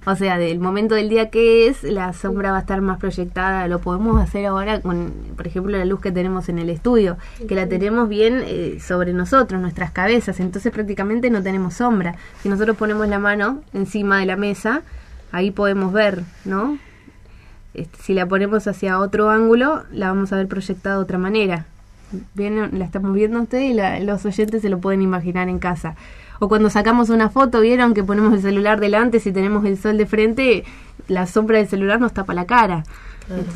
o 0.04 0.14
sea, 0.14 0.38
del 0.38 0.58
momento 0.60 0.94
del 0.94 1.08
día 1.08 1.30
que 1.30 1.66
es, 1.68 1.82
la 1.82 2.12
sombra 2.12 2.52
va 2.52 2.58
a 2.58 2.60
estar 2.60 2.80
más 2.80 2.98
proyectada. 2.98 3.66
Lo 3.68 3.80
podemos 3.80 4.20
hacer 4.22 4.46
ahora 4.46 4.80
con, 4.80 5.12
por 5.36 5.46
ejemplo, 5.46 5.76
la 5.76 5.84
luz 5.84 6.00
que 6.00 6.12
tenemos 6.12 6.48
en 6.48 6.58
el 6.58 6.70
estudio, 6.70 7.16
que 7.48 7.54
la 7.56 7.68
tenemos 7.68 8.08
bien 8.08 8.42
eh, 8.46 8.78
sobre 8.80 9.12
nosotros, 9.12 9.60
nuestras 9.60 9.90
cabezas, 9.90 10.38
entonces 10.40 10.72
prácticamente 10.72 11.28
no 11.30 11.42
tenemos 11.42 11.74
sombra. 11.74 12.14
Si 12.42 12.48
nosotros 12.48 12.76
ponemos 12.76 13.08
la 13.08 13.18
mano 13.18 13.62
encima 13.74 14.18
de 14.20 14.26
la 14.26 14.36
mesa, 14.36 14.82
ahí 15.32 15.50
podemos 15.50 15.92
ver, 15.92 16.22
¿no? 16.44 16.78
Este, 17.74 17.98
si 18.02 18.14
la 18.14 18.26
ponemos 18.26 18.66
hacia 18.68 18.98
otro 19.00 19.28
ángulo, 19.30 19.82
la 19.92 20.08
vamos 20.08 20.32
a 20.32 20.36
ver 20.36 20.46
proyectada 20.46 20.96
de 20.96 21.02
otra 21.02 21.18
manera. 21.18 21.66
Bien, 22.34 22.78
la 22.78 22.84
estamos 22.84 23.12
viendo 23.12 23.40
usted 23.42 23.58
y 23.60 23.74
la- 23.74 23.98
los 24.00 24.24
oyentes 24.24 24.62
se 24.62 24.68
lo 24.68 24.78
pueden 24.78 25.02
imaginar 25.02 25.48
en 25.48 25.58
casa. 25.58 25.96
O 26.38 26.48
cuando 26.48 26.70
sacamos 26.70 27.08
una 27.10 27.28
foto, 27.30 27.60
vieron 27.60 27.94
que 27.94 28.04
ponemos 28.04 28.34
el 28.34 28.42
celular 28.42 28.80
delante, 28.80 29.20
si 29.20 29.32
tenemos 29.32 29.64
el 29.64 29.78
sol 29.78 29.96
de 29.96 30.06
frente, 30.06 30.64
la 31.08 31.26
sombra 31.26 31.58
del 31.58 31.68
celular 31.68 32.00
nos 32.00 32.12
tapa 32.12 32.34
la 32.34 32.44
cara. 32.46 32.84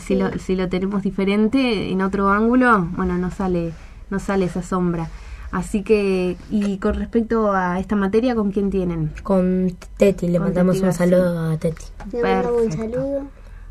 Si, 0.05 0.17
lo, 0.17 0.37
si 0.39 0.57
lo 0.57 0.69
tenemos 0.69 1.03
diferente, 1.03 1.91
en 1.91 2.03
otro 2.03 2.31
ángulo, 2.31 2.89
bueno, 2.97 3.17
no 3.19 3.31
sale, 3.31 3.73
no 4.11 4.19
sale 4.19 4.47
esa 4.47 4.63
sombra. 4.63 5.09
Así 5.53 5.83
que, 5.83 6.37
y 6.51 6.79
con 6.79 6.95
respecto 6.95 7.53
a 7.53 7.79
esta 7.81 7.97
materia, 7.97 8.35
¿con 8.35 8.51
quién 8.53 8.71
tienen? 8.71 9.13
con 9.23 9.77
Teti, 9.97 10.29
le 10.29 10.39
Con 10.39 10.47
mandamos 10.47 10.77
Teti 10.77 10.87
un 10.87 10.93
saludo 10.93 11.51
a 11.53 11.57
Teti. 11.57 11.85
Le 12.13 12.23
mandamos 12.23 12.63
un 12.63 12.69
Perfecto. 12.71 12.95
saludo. 12.97 13.23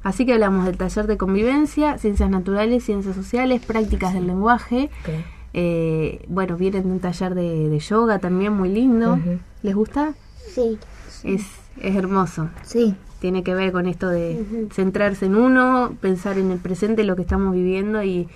Así 0.03 0.25
que 0.25 0.33
hablamos 0.33 0.65
del 0.65 0.77
taller 0.77 1.07
de 1.07 1.17
convivencia, 1.17 1.97
ciencias 1.97 2.29
naturales, 2.29 2.83
ciencias 2.85 3.15
sociales, 3.15 3.61
prácticas 3.65 4.13
del 4.13 4.27
lenguaje. 4.27 4.89
Ok. 5.03 5.09
Eh, 5.53 6.25
bueno, 6.27 6.57
vienen 6.57 6.83
de 6.83 6.89
un 6.89 6.99
taller 6.99 7.35
de, 7.35 7.69
de 7.69 7.79
yoga 7.79 8.19
también 8.19 8.53
muy 8.53 8.69
lindo. 8.69 9.19
¿Les 9.63 9.75
gusta? 9.75 10.13
Sí. 10.53 10.77
Es, 11.23 11.43
es 11.81 11.95
hermoso. 11.95 12.49
Sí. 12.63 12.95
Tiene 13.19 13.43
que 13.43 13.53
ver 13.53 13.71
con 13.71 13.85
esto 13.85 14.07
de 14.07 14.69
centrarse 14.71 15.25
en 15.25 15.35
uno, 15.35 15.95
pensar 15.99 16.37
en 16.37 16.51
el 16.51 16.59
presente, 16.59 17.03
lo 17.03 17.15
que 17.15 17.23
estamos 17.23 17.53
viviendo 17.53 18.01
y, 18.01 18.29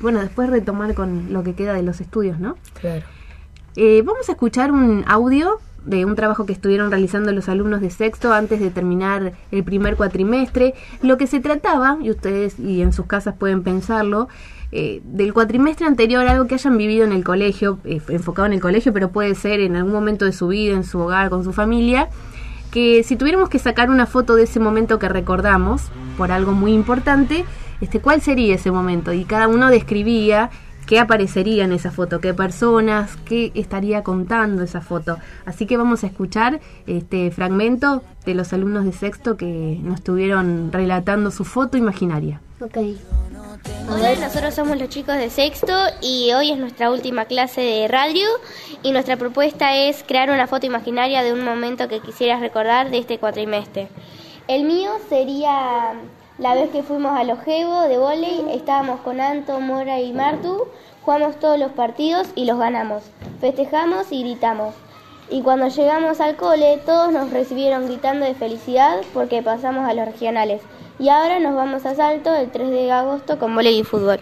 bueno, 0.00 0.20
después 0.20 0.48
retomar 0.48 0.94
con 0.94 1.32
lo 1.32 1.42
que 1.42 1.54
queda 1.54 1.72
de 1.74 1.82
los 1.82 2.00
estudios, 2.00 2.38
¿no? 2.38 2.56
Claro. 2.80 3.04
Eh, 3.74 4.02
vamos 4.02 4.28
a 4.28 4.32
escuchar 4.32 4.70
un 4.70 5.04
audio 5.08 5.58
de 5.84 6.04
un 6.04 6.14
trabajo 6.14 6.46
que 6.46 6.52
estuvieron 6.52 6.90
realizando 6.90 7.32
los 7.32 7.48
alumnos 7.48 7.80
de 7.80 7.90
sexto 7.90 8.32
antes 8.32 8.60
de 8.60 8.70
terminar 8.70 9.32
el 9.50 9.64
primer 9.64 9.96
cuatrimestre. 9.96 10.74
Lo 11.02 11.16
que 11.16 11.26
se 11.26 11.40
trataba, 11.40 11.98
y 12.00 12.10
ustedes 12.10 12.58
y 12.60 12.82
en 12.82 12.92
sus 12.92 13.06
casas 13.06 13.34
pueden 13.36 13.62
pensarlo, 13.62 14.28
eh, 14.70 15.00
del 15.04 15.32
cuatrimestre 15.32 15.86
anterior, 15.86 16.26
algo 16.26 16.46
que 16.46 16.54
hayan 16.54 16.76
vivido 16.76 17.04
en 17.04 17.12
el 17.12 17.24
colegio, 17.24 17.78
eh, 17.84 18.00
enfocado 18.08 18.46
en 18.46 18.52
el 18.52 18.60
colegio, 18.60 18.92
pero 18.92 19.10
puede 19.10 19.34
ser 19.34 19.60
en 19.60 19.76
algún 19.76 19.92
momento 19.92 20.24
de 20.24 20.32
su 20.32 20.48
vida, 20.48 20.74
en 20.74 20.84
su 20.84 20.98
hogar, 20.98 21.30
con 21.30 21.44
su 21.44 21.52
familia, 21.52 22.08
que 22.70 23.02
si 23.02 23.16
tuviéramos 23.16 23.48
que 23.48 23.58
sacar 23.58 23.90
una 23.90 24.06
foto 24.06 24.34
de 24.34 24.42
ese 24.44 24.60
momento 24.60 24.98
que 24.98 25.08
recordamos, 25.08 25.82
por 26.18 26.32
algo 26.32 26.52
muy 26.52 26.72
importante, 26.72 27.44
este, 27.80 28.00
¿cuál 28.00 28.20
sería 28.20 28.56
ese 28.56 28.70
momento? 28.70 29.12
Y 29.12 29.24
cada 29.24 29.48
uno 29.48 29.70
describía 29.70 30.50
qué 30.88 30.98
aparecería 30.98 31.64
en 31.64 31.72
esa 31.72 31.90
foto, 31.90 32.20
qué 32.20 32.34
personas, 32.34 33.16
qué 33.24 33.52
estaría 33.54 34.02
contando 34.02 34.62
esa 34.62 34.80
foto. 34.80 35.18
Así 35.44 35.66
que 35.66 35.76
vamos 35.76 36.02
a 36.02 36.06
escuchar 36.06 36.60
este 36.86 37.30
fragmento 37.30 38.02
de 38.24 38.34
los 38.34 38.52
alumnos 38.52 38.84
de 38.84 38.92
sexto 38.92 39.36
que 39.36 39.78
nos 39.82 39.96
estuvieron 39.96 40.72
relatando 40.72 41.30
su 41.30 41.44
foto 41.44 41.76
imaginaria. 41.76 42.40
Ok. 42.60 42.78
Hola, 43.90 44.14
nosotros 44.16 44.54
somos 44.54 44.78
los 44.78 44.88
chicos 44.88 45.16
de 45.16 45.30
sexto 45.30 45.72
y 46.00 46.32
hoy 46.32 46.50
es 46.50 46.58
nuestra 46.58 46.90
última 46.90 47.24
clase 47.24 47.60
de 47.60 47.88
radio 47.88 48.28
y 48.82 48.92
nuestra 48.92 49.16
propuesta 49.16 49.76
es 49.76 50.04
crear 50.06 50.30
una 50.30 50.46
foto 50.46 50.66
imaginaria 50.66 51.22
de 51.22 51.32
un 51.32 51.44
momento 51.44 51.88
que 51.88 52.00
quisieras 52.00 52.40
recordar 52.40 52.90
de 52.90 52.98
este 52.98 53.18
cuatrimestre. 53.18 53.88
El 54.46 54.64
mío 54.64 54.90
sería 55.08 55.94
la 56.38 56.54
vez 56.54 56.70
que 56.70 56.82
fuimos 56.82 57.18
al 57.18 57.30
Ojebo 57.30 57.82
de 57.82 57.98
volei, 57.98 58.44
estábamos 58.52 59.00
con 59.00 59.20
Anto, 59.20 59.60
Mora 59.60 60.00
y 60.00 60.12
Martu, 60.12 60.68
jugamos 61.02 61.38
todos 61.40 61.58
los 61.58 61.72
partidos 61.72 62.28
y 62.34 62.44
los 62.44 62.58
ganamos, 62.58 63.02
festejamos 63.40 64.12
y 64.12 64.22
gritamos. 64.22 64.74
Y 65.30 65.42
cuando 65.42 65.68
llegamos 65.68 66.20
al 66.20 66.36
cole, 66.36 66.80
todos 66.86 67.12
nos 67.12 67.30
recibieron 67.30 67.86
gritando 67.86 68.24
de 68.24 68.34
felicidad 68.34 68.98
porque 69.12 69.42
pasamos 69.42 69.88
a 69.88 69.92
los 69.92 70.06
regionales. 70.06 70.62
Y 70.98 71.08
ahora 71.08 71.38
nos 71.38 71.54
vamos 71.54 71.86
a 71.86 71.94
Salto 71.94 72.34
el 72.34 72.50
3 72.50 72.70
de 72.70 72.90
agosto 72.90 73.38
con 73.38 73.54
volei 73.54 73.78
y 73.78 73.84
fútbol. 73.84 74.20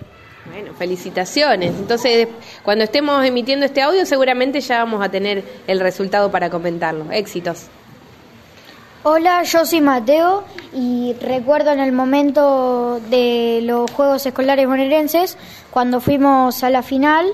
Bueno, 0.51 0.73
felicitaciones. 0.75 1.75
Entonces, 1.75 2.29
cuando 2.63 2.85
estemos 2.85 3.25
emitiendo 3.25 3.67
este 3.67 3.83
audio, 3.83 4.07
seguramente 4.07 4.61
ya 4.61 4.79
vamos 4.79 5.03
a 5.03 5.09
tener 5.09 5.43
el 5.67 5.81
resultado 5.81 6.31
para 6.31 6.51
comentarlo. 6.51 7.11
Éxitos. 7.11 7.67
Hola, 9.03 9.43
yo 9.45 9.65
soy 9.65 9.81
Mateo 9.81 10.45
y 10.75 11.15
recuerdo 11.21 11.73
en 11.73 11.81
el 11.81 11.93
momento 11.93 13.01
de 13.09 13.61
los 13.63 13.91
Juegos 13.93 14.27
Escolares 14.27 14.67
bonaerenses, 14.67 15.39
cuando 15.71 16.01
fuimos 16.01 16.65
a 16.65 16.71
la 16.71 16.83
final, 16.83 17.27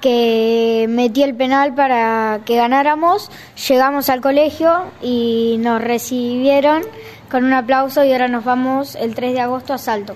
que 0.00 0.86
metí 0.88 1.22
el 1.22 1.34
penal 1.34 1.74
para 1.74 2.40
que 2.44 2.56
ganáramos, 2.56 3.30
llegamos 3.68 4.08
al 4.08 4.20
colegio 4.20 4.84
y 5.02 5.56
nos 5.58 5.82
recibieron 5.82 6.82
con 7.30 7.44
un 7.44 7.52
aplauso 7.52 8.04
y 8.04 8.12
ahora 8.12 8.28
nos 8.28 8.44
vamos 8.44 8.94
el 8.94 9.14
3 9.14 9.32
de 9.34 9.40
agosto 9.40 9.74
a 9.74 9.78
Salto. 9.78 10.14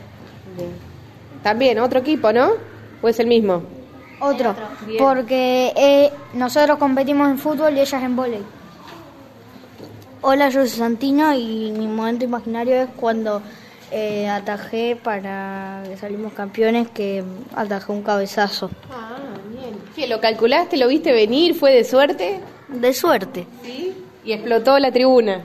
También, 1.43 1.79
otro 1.79 2.01
equipo, 2.01 2.33
¿no? 2.33 2.51
¿O 3.03 3.09
es 3.09 3.19
el 3.19 3.27
mismo? 3.27 3.63
Otro, 4.21 4.55
porque 4.99 5.73
eh, 5.77 6.13
nosotros 6.35 6.79
competimos 6.79 7.31
en 7.31 7.39
fútbol 7.39 7.75
y 7.77 7.81
ellas 7.81 8.03
en 8.03 8.17
vóley. 8.17 8.43
Hola, 10.21 10.51
yo 10.51 10.61
soy 10.67 10.79
Santino 10.79 11.33
y 11.33 11.73
mi 11.73 11.87
momento 11.87 12.27
imaginario 12.27 12.75
es 12.75 12.89
cuando 12.95 13.41
eh, 13.91 14.29
atajé 14.29 14.97
para 15.03 15.83
que 15.89 15.97
salimos 15.97 16.35
campeones, 16.35 16.91
que 16.91 17.25
atajé 17.57 17.91
un 17.91 18.03
cabezazo. 18.03 18.71
Ah, 18.91 19.17
bien. 19.49 19.79
¿Qué, 19.97 20.07
¿Lo 20.07 20.21
calculaste? 20.21 20.77
¿Lo 20.77 20.89
viste 20.89 21.13
venir? 21.13 21.55
¿Fue 21.55 21.73
de 21.73 21.85
suerte? 21.85 22.41
De 22.69 22.93
suerte. 22.93 23.47
Sí. 23.65 23.95
Y 24.23 24.33
explotó 24.33 24.79
la 24.79 24.93
tribuna. 24.93 25.41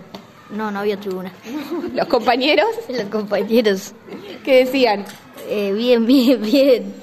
No, 0.50 0.72
no 0.72 0.80
había 0.80 1.00
tribuna. 1.00 1.32
¿Los 1.94 2.08
compañeros? 2.08 2.68
Los 2.90 3.06
compañeros. 3.06 3.94
¿Qué 4.44 4.66
decían? 4.66 5.06
Eh, 5.48 5.72
bien, 5.74 6.06
bien, 6.06 6.42
bien. 6.42 6.94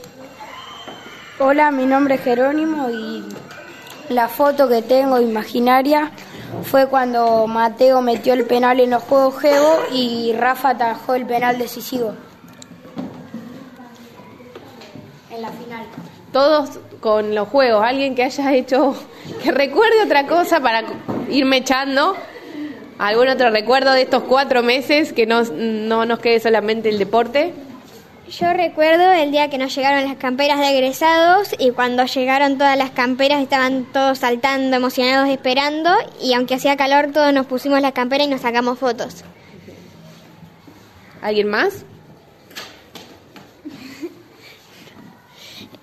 Hola, 1.39 1.71
mi 1.71 1.87
nombre 1.87 2.17
es 2.17 2.23
Jerónimo 2.23 2.89
y 2.91 3.25
la 4.09 4.29
foto 4.29 4.69
que 4.69 4.83
tengo 4.83 5.21
imaginaria 5.21 6.13
fue 6.65 6.87
cuando 6.87 7.47
Mateo 7.47 8.03
metió 8.03 8.35
el 8.35 8.45
penal 8.45 8.79
en 8.81 8.91
los 8.91 9.03
Juegos 9.03 9.41
Geo 9.41 9.79
y 9.93 10.33
Rafa 10.35 10.71
atajó 10.71 11.15
el 11.15 11.27
penal 11.27 11.59
decisivo. 11.59 12.15
En 15.31 15.43
la 15.43 15.49
final. 15.49 15.87
Todos 16.33 16.79
con 17.01 17.35
los 17.35 17.49
juegos, 17.49 17.83
alguien 17.85 18.15
que 18.15 18.23
haya 18.25 18.55
hecho, 18.55 18.95
que 19.43 19.51
recuerde 19.51 20.03
otra 20.05 20.27
cosa 20.27 20.61
para 20.61 20.85
irme 21.29 21.59
echando. 21.59 22.15
¿Algún 22.99 23.29
otro 23.29 23.51
recuerdo 23.51 23.93
de 23.93 24.03
estos 24.03 24.23
cuatro 24.25 24.63
meses 24.63 25.13
que 25.13 25.27
no, 25.27 25.43
no 25.45 26.07
nos 26.07 26.19
quede 26.19 26.41
solamente 26.41 26.89
el 26.89 26.99
deporte? 26.99 27.53
Yo 28.29 28.51
recuerdo 28.53 29.13
el 29.13 29.31
día 29.31 29.51
que 29.51 29.59
nos 29.59 29.75
llegaron 29.75 30.09
las 30.09 30.17
camperas 30.17 30.59
de 30.59 30.71
egresados 30.71 31.55
y 31.59 31.71
cuando 31.73 32.07
llegaron 32.07 32.57
todas 32.57 32.79
las 32.79 32.91
camperas 32.91 33.43
estaban 33.43 33.85
todos 33.93 34.21
saltando, 34.21 34.75
emocionados, 34.75 35.29
esperando 35.29 35.91
y 36.23 36.33
aunque 36.33 36.55
hacía 36.55 36.77
calor 36.77 37.13
todos 37.13 37.33
nos 37.35 37.45
pusimos 37.47 37.83
las 37.83 37.93
camperas 37.93 38.29
y 38.29 38.31
nos 38.31 38.41
sacamos 38.41 38.79
fotos. 38.79 39.25
¿Alguien 41.21 41.49
más? 41.49 41.85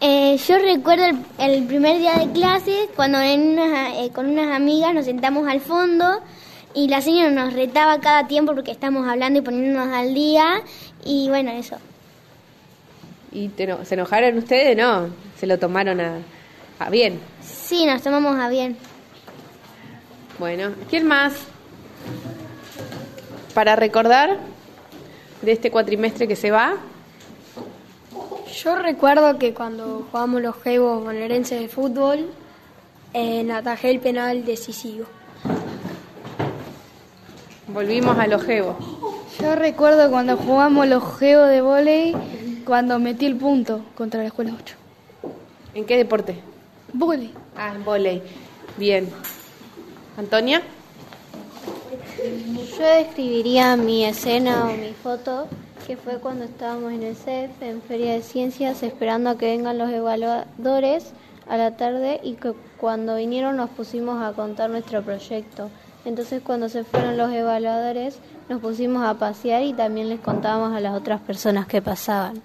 Eh, 0.01 0.37
yo 0.47 0.57
recuerdo 0.59 1.03
el, 1.07 1.17
el 1.39 1.65
primer 1.65 1.97
día 1.97 2.13
de 2.19 2.31
clases 2.31 2.87
cuando 2.95 3.19
en 3.19 3.59
unas, 3.59 3.97
eh, 3.97 4.11
con 4.15 4.27
unas 4.27 4.55
amigas 4.55 4.93
nos 4.93 5.03
sentamos 5.03 5.45
al 5.45 5.59
fondo 5.59 6.21
y 6.73 6.87
la 6.87 7.01
señora 7.01 7.29
nos 7.31 7.53
retaba 7.53 7.99
cada 7.99 8.27
tiempo 8.27 8.53
porque 8.53 8.71
estamos 8.71 9.07
hablando 9.07 9.39
y 9.39 9.41
poniéndonos 9.41 9.93
al 9.95 10.13
día 10.13 10.61
y 11.03 11.27
bueno, 11.29 11.51
eso. 11.51 11.77
¿Y 13.31 13.49
te 13.49 13.67
no- 13.67 13.83
se 13.85 13.93
enojaron 13.95 14.37
ustedes? 14.37 14.75
No, 14.77 15.09
se 15.37 15.47
lo 15.47 15.57
tomaron 15.59 15.99
a, 16.01 16.17
a 16.79 16.89
bien. 16.89 17.19
Sí, 17.41 17.85
nos 17.85 18.01
tomamos 18.01 18.37
a 18.39 18.49
bien. 18.49 18.77
Bueno, 20.39 20.71
¿quién 20.89 21.05
más? 21.05 21.33
Para 23.53 23.75
recordar 23.75 24.37
de 25.41 25.51
este 25.51 25.69
cuatrimestre 25.71 26.27
que 26.27 26.35
se 26.35 26.51
va. 26.51 26.75
Yo 28.63 28.75
recuerdo 28.77 29.37
que 29.37 29.53
cuando 29.53 30.07
jugamos 30.11 30.41
los 30.41 30.55
Juegos 30.55 31.03
bonaerenses 31.03 31.59
de 31.61 31.67
fútbol, 31.67 32.27
eh, 33.13 33.49
atajé 33.51 33.91
el 33.91 33.99
penal 33.99 34.43
decisivo. 34.45 35.05
Volvimos 37.73 38.17
al 38.17 38.33
ojeo. 38.33 38.75
Yo 39.39 39.55
recuerdo 39.55 40.09
cuando 40.09 40.37
jugamos 40.37 40.87
los 40.87 41.17
geos 41.19 41.49
de 41.49 41.61
volei, 41.61 42.15
cuando 42.65 42.97
metí 42.97 43.27
el 43.27 43.35
punto 43.35 43.81
contra 43.95 44.21
la 44.21 44.27
escuela 44.27 44.53
8. 44.59 44.75
¿En 45.75 45.85
qué 45.85 45.97
deporte? 45.97 46.39
Volei. 46.93 47.31
Ah, 47.55 47.73
en 47.75 47.85
volei. 47.85 48.23
Bien. 48.77 49.07
¿Antonia? 50.17 50.61
Yo 52.77 52.85
describiría 52.85 53.75
mi 53.75 54.03
escena 54.03 54.65
o 54.65 54.75
mi 54.75 54.93
foto, 54.93 55.47
que 55.85 55.95
fue 55.95 56.17
cuando 56.19 56.45
estábamos 56.45 56.91
en 56.91 57.03
el 57.03 57.15
CEF, 57.15 57.51
en 57.61 57.81
Feria 57.83 58.13
de 58.13 58.23
Ciencias, 58.23 58.81
esperando 58.83 59.29
a 59.29 59.37
que 59.37 59.45
vengan 59.45 59.77
los 59.77 59.91
evaluadores 59.91 61.11
a 61.47 61.57
la 61.57 61.77
tarde 61.77 62.19
y 62.23 62.33
que 62.33 62.53
cuando 62.77 63.15
vinieron 63.15 63.57
nos 63.57 63.69
pusimos 63.69 64.21
a 64.23 64.33
contar 64.33 64.69
nuestro 64.69 65.03
proyecto. 65.03 65.69
Entonces 66.05 66.41
cuando 66.43 66.69
se 66.69 66.83
fueron 66.83 67.17
los 67.17 67.31
evaluadores 67.31 68.17
nos 68.47 68.61
pusimos 68.61 69.03
a 69.05 69.13
pasear 69.15 69.63
y 69.63 69.73
también 69.73 70.09
les 70.09 70.19
contábamos 70.19 70.75
a 70.75 70.79
las 70.79 70.95
otras 70.95 71.19
personas 71.21 71.67
que 71.67 71.81
pasaban. 71.81 72.41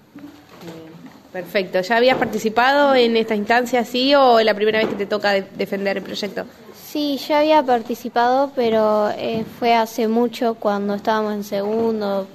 Perfecto. 1.31 1.81
¿Ya 1.81 1.97
habías 1.97 2.17
participado 2.17 2.95
en 2.95 3.17
esta 3.17 3.35
instancia 3.35 3.81
así 3.81 4.15
o 4.15 4.39
es 4.39 4.45
la 4.45 4.53
primera 4.53 4.79
vez 4.79 4.87
que 4.87 4.95
te 4.95 5.05
toca 5.05 5.31
de- 5.31 5.45
defender 5.57 5.97
el 5.97 6.03
proyecto? 6.03 6.45
Sí, 6.87 7.17
yo 7.27 7.35
había 7.35 7.61
participado, 7.61 8.51
pero 8.55 9.09
eh, 9.17 9.43
fue 9.59 9.73
hace 9.73 10.07
mucho 10.07 10.55
cuando 10.55 10.93
estábamos 10.95 11.33
en 11.33 11.43
segundo. 11.43 12.25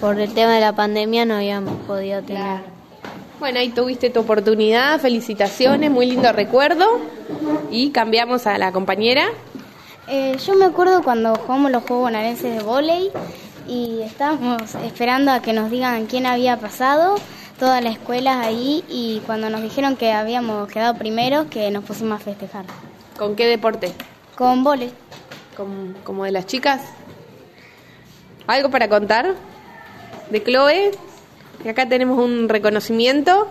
Por 0.00 0.18
el 0.18 0.32
tema 0.32 0.54
de 0.54 0.60
la 0.60 0.72
pandemia 0.74 1.26
no 1.26 1.34
habíamos 1.36 1.74
podido 1.86 2.22
tener. 2.22 2.60
Bueno, 3.38 3.58
ahí 3.60 3.68
tuviste 3.68 4.08
tu 4.08 4.20
oportunidad. 4.20 4.98
Felicitaciones, 5.00 5.90
muy 5.90 6.06
lindo 6.06 6.32
recuerdo. 6.32 6.86
Y 7.70 7.90
cambiamos 7.90 8.46
a 8.46 8.56
la 8.56 8.72
compañera. 8.72 9.26
Eh, 10.08 10.36
yo 10.46 10.54
me 10.54 10.64
acuerdo 10.66 11.02
cuando 11.02 11.34
jugamos 11.34 11.70
los 11.72 11.82
Juegos 11.82 12.04
Bonaerenses 12.04 12.56
de 12.56 12.62
volei 12.62 13.10
y 13.66 14.00
estábamos 14.02 14.74
esperando 14.76 15.32
a 15.32 15.42
que 15.42 15.52
nos 15.52 15.70
digan 15.70 16.06
quién 16.06 16.26
había 16.26 16.56
pasado, 16.58 17.16
todas 17.58 17.82
las 17.82 17.94
escuelas 17.94 18.36
ahí 18.46 18.84
y 18.88 19.20
cuando 19.26 19.50
nos 19.50 19.62
dijeron 19.62 19.96
que 19.96 20.12
habíamos 20.12 20.68
quedado 20.68 20.94
primeros, 20.94 21.46
que 21.46 21.70
nos 21.72 21.84
pusimos 21.84 22.20
a 22.20 22.24
festejar. 22.24 22.64
¿Con 23.18 23.34
qué 23.34 23.46
deporte? 23.46 23.92
Con 24.36 24.62
volei. 24.62 24.92
¿Con- 25.56 25.96
¿Como 26.04 26.24
de 26.24 26.30
las 26.32 26.46
chicas? 26.46 26.82
¿Algo 28.46 28.70
para 28.70 28.88
contar? 28.88 29.34
¿De 30.30 30.42
Chloe? 30.44 30.92
Y 31.64 31.68
acá 31.68 31.88
tenemos 31.88 32.18
un 32.18 32.48
reconocimiento. 32.48 33.48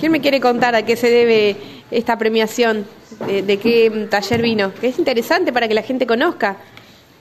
¿Quién 0.00 0.12
me 0.12 0.20
quiere 0.20 0.40
contar 0.40 0.74
a 0.74 0.84
qué 0.84 0.96
se 0.96 1.10
debe 1.10 1.56
esta 1.90 2.16
premiación? 2.16 2.86
¿De, 3.26 3.42
de 3.42 3.58
qué 3.58 4.06
taller 4.10 4.42
vino? 4.42 4.72
Que 4.74 4.88
es 4.88 4.98
interesante 4.98 5.52
para 5.52 5.68
que 5.68 5.74
la 5.74 5.82
gente 5.82 6.06
conozca. 6.06 6.56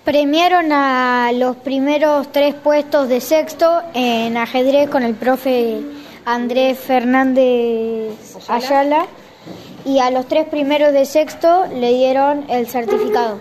Premiaron 0.04 0.72
a 0.72 1.32
los 1.34 1.58
primeros 1.58 2.32
tres 2.32 2.56
puestos 2.56 3.10
de 3.10 3.20
sexto 3.20 3.82
en 3.94 4.38
ajedrez 4.38 4.90
con 4.90 5.04
el 5.04 5.16
profe 5.16 5.82
Andrés 6.24 6.78
Fernández 6.80 8.14
Ayala 8.48 9.06
y 9.86 10.00
a 10.00 10.12
los 10.12 10.28
tres 10.28 10.46
primeros 10.48 10.94
de 10.94 11.06
sexto 11.06 11.66
le 11.74 11.94
dieron 11.94 12.46
el 12.50 12.68
certificado. 12.68 13.40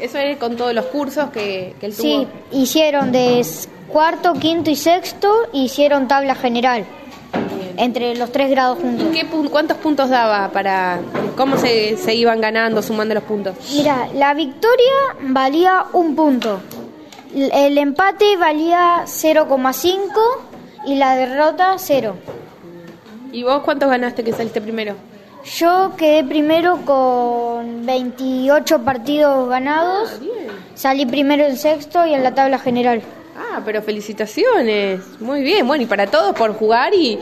Eso 0.00 0.18
es 0.18 0.36
con 0.36 0.56
todos 0.56 0.74
los 0.74 0.86
cursos 0.86 1.30
que, 1.30 1.74
que 1.80 1.86
él 1.86 1.96
tuvo. 1.96 2.02
Sí, 2.02 2.28
hicieron 2.52 3.10
de 3.10 3.44
cuarto, 3.88 4.34
quinto 4.34 4.70
y 4.70 4.76
sexto, 4.76 5.48
hicieron 5.52 6.08
tabla 6.08 6.34
general 6.34 6.84
entre 7.78 8.14
los 8.16 8.30
tres 8.32 8.50
grados 8.50 8.78
juntos. 8.78 9.08
¿Qué 9.12 9.24
pun- 9.24 9.48
¿Cuántos 9.48 9.76
puntos 9.78 10.10
daba 10.10 10.48
para 10.50 10.98
cómo 11.36 11.56
se, 11.56 11.96
se 11.96 12.14
iban 12.14 12.40
ganando 12.40 12.82
sumando 12.82 13.14
los 13.14 13.24
puntos? 13.24 13.54
Mira, 13.72 14.08
la 14.14 14.34
victoria 14.34 14.92
valía 15.20 15.84
un 15.92 16.14
punto, 16.16 16.60
el 17.34 17.78
empate 17.78 18.36
valía 18.36 19.02
0,5 19.06 20.00
y 20.86 20.96
la 20.96 21.14
derrota 21.16 21.74
0. 21.78 22.14
¿Y 23.32 23.42
vos 23.42 23.62
cuántos 23.62 23.88
ganaste 23.90 24.24
que 24.24 24.32
saliste 24.32 24.60
primero? 24.60 24.94
Yo 25.56 25.92
quedé 25.96 26.24
primero 26.24 26.78
con 26.84 27.86
28 27.86 28.80
partidos 28.80 29.48
ganados, 29.48 30.18
salí 30.74 31.06
primero 31.06 31.44
en 31.44 31.56
sexto 31.56 32.04
y 32.06 32.14
en 32.14 32.22
la 32.24 32.34
tabla 32.34 32.58
general. 32.58 33.02
Ah, 33.38 33.62
pero 33.64 33.82
felicitaciones. 33.82 35.00
Muy 35.20 35.42
bien. 35.42 35.66
Bueno, 35.66 35.84
y 35.84 35.86
para 35.86 36.08
todos 36.08 36.34
por 36.34 36.54
jugar 36.54 36.92
y 36.92 37.18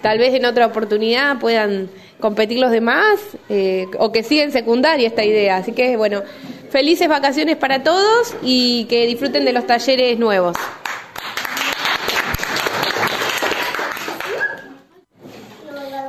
tal 0.00 0.18
vez 0.18 0.32
en 0.32 0.46
otra 0.46 0.66
oportunidad 0.66 1.38
puedan 1.38 1.90
competir 2.20 2.58
los 2.58 2.70
demás 2.70 3.20
eh, 3.50 3.86
o 3.98 4.10
que 4.10 4.22
sigan 4.22 4.50
secundaria 4.50 5.06
esta 5.06 5.24
idea. 5.24 5.58
Así 5.58 5.72
que, 5.72 5.98
bueno, 5.98 6.22
felices 6.70 7.06
vacaciones 7.06 7.56
para 7.56 7.82
todos 7.82 8.34
y 8.42 8.86
que 8.86 9.06
disfruten 9.06 9.44
de 9.44 9.52
los 9.52 9.66
talleres 9.66 10.18
nuevos. 10.18 10.56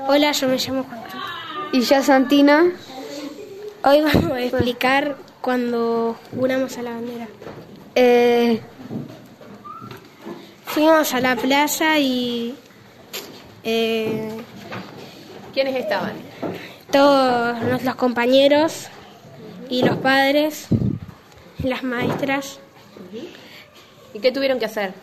Hola, 0.08 0.32
yo 0.32 0.48
me 0.48 0.58
llamo 0.58 0.84
Juan. 0.84 1.04
Y 1.74 1.82
yo 1.82 2.02
Santina. 2.02 2.72
Hoy 3.84 4.02
vamos 4.02 4.32
a 4.32 4.41
explicar 4.41 5.17
cuando 5.41 6.15
juramos 6.34 6.78
a 6.78 6.82
la 6.82 6.91
bandera. 6.91 7.28
Eh, 7.95 8.60
fuimos 10.70 11.14
a 11.14 11.20
la 11.20 11.36
playa 11.36 11.98
y 12.00 12.56
eh, 13.64 14.30
¿Quiénes 15.54 15.76
estaban? 15.76 16.14
todos 16.92 17.62
nuestros 17.64 17.96
compañeros 17.96 18.88
y 19.70 19.84
los 19.84 19.98
padres, 19.98 20.68
y 21.64 21.68
las 21.68 21.84
maestras. 21.84 22.60
¿Y 24.14 24.20
qué 24.20 24.32
tuvieron 24.32 24.58
que 24.58 24.66
hacer? 24.66 24.94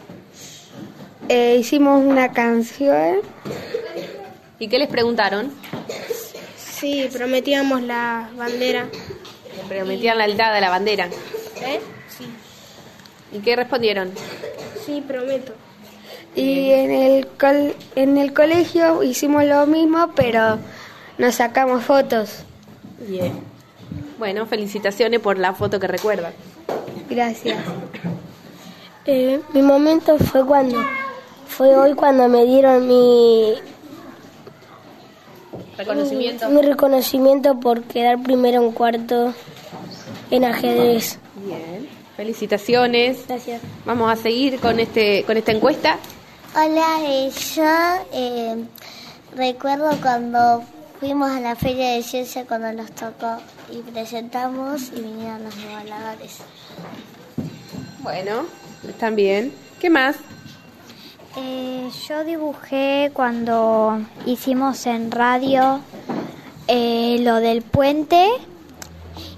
Eh, 1.29 1.57
hicimos 1.61 2.05
una 2.05 2.33
canción. 2.33 3.19
¿Y 4.59 4.67
qué 4.69 4.79
les 4.79 4.89
preguntaron? 4.89 5.53
Sí, 6.57 7.09
prometíamos 7.13 7.83
la 7.83 8.31
bandera. 8.37 8.89
Les 9.57 9.67
prometían 9.67 10.19
la 10.19 10.25
altada 10.25 10.55
de 10.57 10.61
la 10.61 10.71
bandera. 10.71 11.09
¿Eh? 11.63 11.81
Sí. 12.09 12.27
¿Y 13.33 13.39
qué 13.41 13.55
respondieron? 13.55 14.13
Sí, 14.87 15.03
prometo. 15.07 15.53
Y 16.35 16.71
en 16.71 16.91
el, 16.93 17.27
col- 17.27 17.75
en 17.97 18.17
el 18.19 18.33
colegio 18.33 19.03
hicimos 19.03 19.45
lo 19.45 19.67
mismo, 19.67 20.11
pero 20.15 20.59
nos 21.19 21.35
sacamos 21.35 21.83
fotos. 21.85 22.45
Bien. 23.01 23.33
Bueno, 24.19 24.47
felicitaciones 24.47 25.21
por 25.21 25.39
la 25.39 25.53
foto 25.55 25.79
que 25.81 25.87
recuerdan. 25.89 26.33
Gracias. 27.11 27.59
Eh, 29.07 29.41
mi 29.53 29.63
momento 29.63 30.19
fue 30.19 30.45
cuando 30.45 30.79
fue 31.49 31.75
hoy 31.77 31.95
cuando 31.95 32.29
me 32.29 32.45
dieron 32.45 32.87
mi 32.89 33.55
Reconocimiento. 35.79 36.49
Mi, 36.49 36.55
mi 36.57 36.63
reconocimiento 36.63 37.61
por 37.61 37.83
quedar 37.83 38.23
primero 38.23 38.63
en 38.63 38.73
cuarto 38.73 39.35
en 40.31 40.45
ajedrez. 40.45 41.19
Felicitaciones. 42.17 43.27
Gracias. 43.27 43.61
Vamos 43.85 44.11
a 44.11 44.17
seguir 44.17 44.59
con 44.59 44.81
este 44.81 45.25
con 45.25 45.37
esta 45.37 45.53
encuesta. 45.53 45.99
Hola, 46.55 46.99
eh, 47.03 47.31
yo 47.55 47.65
eh, 48.13 48.65
recuerdo 49.37 49.91
cuando 50.01 50.65
fuimos 50.99 51.31
a 51.31 51.41
la 51.41 51.55
feria 51.57 51.93
de 51.93 52.03
ciencia 52.03 52.47
cuando 52.47 52.73
nos 52.73 52.91
tocó 52.93 53.37
y 53.71 53.79
presentamos 53.91 54.91
y 54.97 55.01
vinieron 55.03 55.45
los 55.45 55.55
evaluadores. 55.59 56.39
Bueno, 57.99 58.47
están 58.89 59.17
bien. 59.17 59.53
¿Qué 59.81 59.91
más? 59.91 60.17
Eh, 61.37 61.91
yo 62.09 62.25
dibujé 62.25 63.11
cuando 63.13 64.01
hicimos 64.25 64.87
en 64.87 65.11
radio 65.11 65.81
eh, 66.67 67.19
lo 67.21 67.37
del 67.37 67.61
puente 67.61 68.27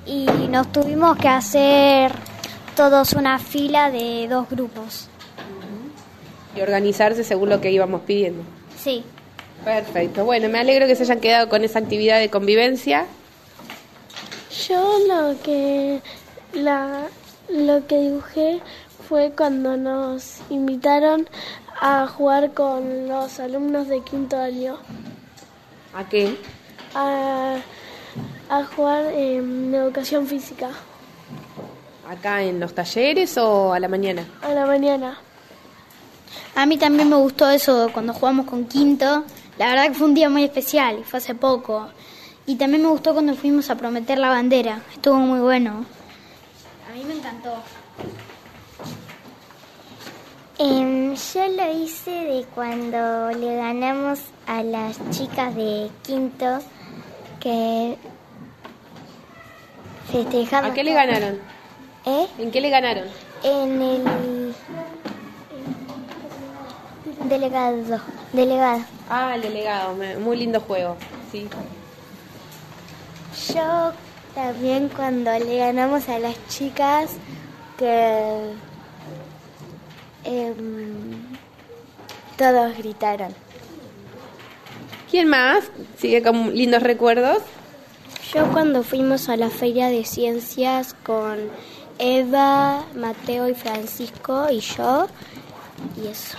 y 0.07 0.27
nos 0.49 0.71
tuvimos 0.71 1.17
que 1.19 1.29
hacer 1.29 2.13
todos 2.79 3.15
una 3.15 3.41
fila 3.41 3.91
de 3.91 4.29
dos 4.31 4.49
grupos. 4.49 5.09
Y 6.55 6.61
organizarse 6.61 7.25
según 7.25 7.49
lo 7.49 7.61
que 7.61 7.73
íbamos 7.73 8.03
pidiendo. 8.03 8.45
Sí. 8.81 9.03
Perfecto. 9.65 10.25
Bueno, 10.25 10.49
me 10.49 10.61
alegro 10.61 10.87
que 10.87 10.95
se 10.95 11.03
hayan 11.03 11.19
quedado 11.19 11.49
con 11.49 11.65
esa 11.65 11.81
actividad 11.81 12.21
de 12.21 12.31
convivencia. 12.31 13.07
Yo 14.69 14.97
lo 15.09 15.43
que 15.43 16.01
la, 16.53 17.07
lo 17.49 17.85
que 17.89 17.99
dibujé 17.99 18.61
fue 19.09 19.33
cuando 19.37 19.77
nos 19.77 20.37
invitaron 20.49 21.29
a 21.81 22.07
jugar 22.07 22.53
con 22.53 23.09
los 23.09 23.41
alumnos 23.41 23.89
de 23.89 24.03
quinto 24.03 24.37
año 24.37 24.79
¿A 25.95 26.09
qué? 26.09 26.37
a, 26.95 27.57
a 28.49 28.65
jugar 28.65 29.07
en 29.07 29.75
educación 29.75 30.29
física 30.29 30.71
¿Acá 32.09 32.43
en 32.43 32.59
los 32.59 32.75
talleres 32.75 33.37
o 33.37 33.75
a 33.75 33.79
la 33.79 33.87
mañana? 33.87 34.25
a 34.41 34.49
la 34.49 34.65
mañana. 34.65 35.19
A 36.55 36.65
mí 36.65 36.79
también 36.79 37.11
me 37.11 37.17
gustó 37.17 37.51
eso 37.51 37.91
cuando 37.93 38.15
jugamos 38.15 38.47
con 38.47 38.65
Quinto. 38.65 39.25
La 39.59 39.69
verdad 39.69 39.89
que 39.89 39.95
fue 39.95 40.07
un 40.07 40.15
día 40.15 40.31
muy 40.31 40.43
especial, 40.45 41.05
fue 41.05 41.19
hace 41.19 41.35
poco. 41.35 41.89
Y 42.47 42.57
también 42.57 42.83
me 42.83 42.89
gustó 42.89 43.13
cuando 43.13 43.35
fuimos 43.35 43.69
a 43.69 43.77
prometer 43.77 44.19
la 44.19 44.31
bandera. 44.31 44.81
Estuvo 44.95 45.17
muy 45.17 45.41
bueno. 45.41 45.85
A 46.89 46.95
mí 46.95 47.05
me 47.05 47.13
encantó. 47.13 47.63
Em, 50.57 51.15
yo 51.15 51.47
lo 51.47 51.85
hice 51.85 52.11
de 52.11 52.47
cuando 52.55 53.31
le 53.33 53.55
ganamos 53.57 54.21
a 54.47 54.63
las 54.63 54.99
chicas 55.11 55.55
de 55.55 55.91
quinto 56.03 56.61
que 57.39 57.99
festejamos. 60.11 60.71
¿A 60.71 60.75
qué 60.75 60.85
le 60.85 60.95
ganaron? 60.95 61.58
¿Eh? 62.09 62.27
¿En 62.39 62.51
qué 62.51 62.63
le 62.63 62.71
ganaron? 62.71 63.05
En 63.43 63.83
el 63.83 64.55
delegado. 67.29 68.01
Delegado. 68.33 68.81
Ah, 69.11 69.33
el 69.35 69.43
delegado. 69.43 69.95
Muy 70.19 70.39
lindo 70.39 70.59
juego. 70.61 70.97
Sí. 71.31 71.47
Yo 73.53 73.93
también 74.35 74.89
cuando 74.89 75.39
le 75.39 75.59
ganamos 75.59 76.09
a 76.09 76.19
las 76.19 76.35
chicas 76.49 77.11
que 77.77 78.53
em, 80.25 81.27
todos 82.39 82.75
gritaron. 82.79 83.35
¿Quién 85.11 85.29
más? 85.29 85.71
Sigue 85.99 86.23
con 86.23 86.55
lindos 86.55 86.83
recuerdos. 86.83 87.43
Yo 88.33 88.51
cuando 88.51 88.83
fuimos 88.83 89.29
a 89.29 89.37
la 89.37 89.51
feria 89.51 89.89
de 89.89 90.07
ciencias 90.07 90.95
con 91.05 91.51
Eva, 91.99 92.85
Mateo 92.95 93.49
y 93.49 93.55
Francisco 93.55 94.47
y 94.51 94.61
yo, 94.61 95.07
y 96.03 96.09
eso. 96.09 96.37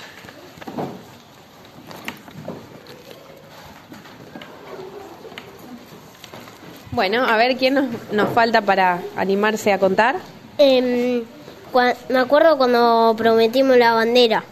Bueno, 6.91 7.23
a 7.23 7.37
ver 7.37 7.55
quién 7.57 7.75
nos, 7.75 7.85
nos 8.11 8.29
falta 8.33 8.61
para 8.61 9.01
animarse 9.15 9.71
a 9.71 9.77
contar. 9.79 10.17
Em, 10.57 11.23
cua- 11.71 11.95
me 12.09 12.19
acuerdo 12.19 12.57
cuando 12.57 13.13
prometimos 13.17 13.77
la 13.77 13.93
bandera. 13.93 14.43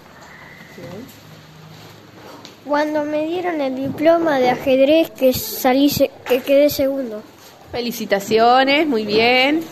Cuando 2.65 3.05
me 3.05 3.25
dieron 3.25 3.61
el 3.61 3.75
diploma 3.75 4.39
de 4.39 4.49
ajedrez 4.49 5.09
que 5.11 5.33
salí, 5.33 5.89
que 6.27 6.41
quedé 6.41 6.69
segundo. 6.69 7.23
Felicitaciones, 7.71 8.85
muy 8.87 9.05
bien. 9.05 9.63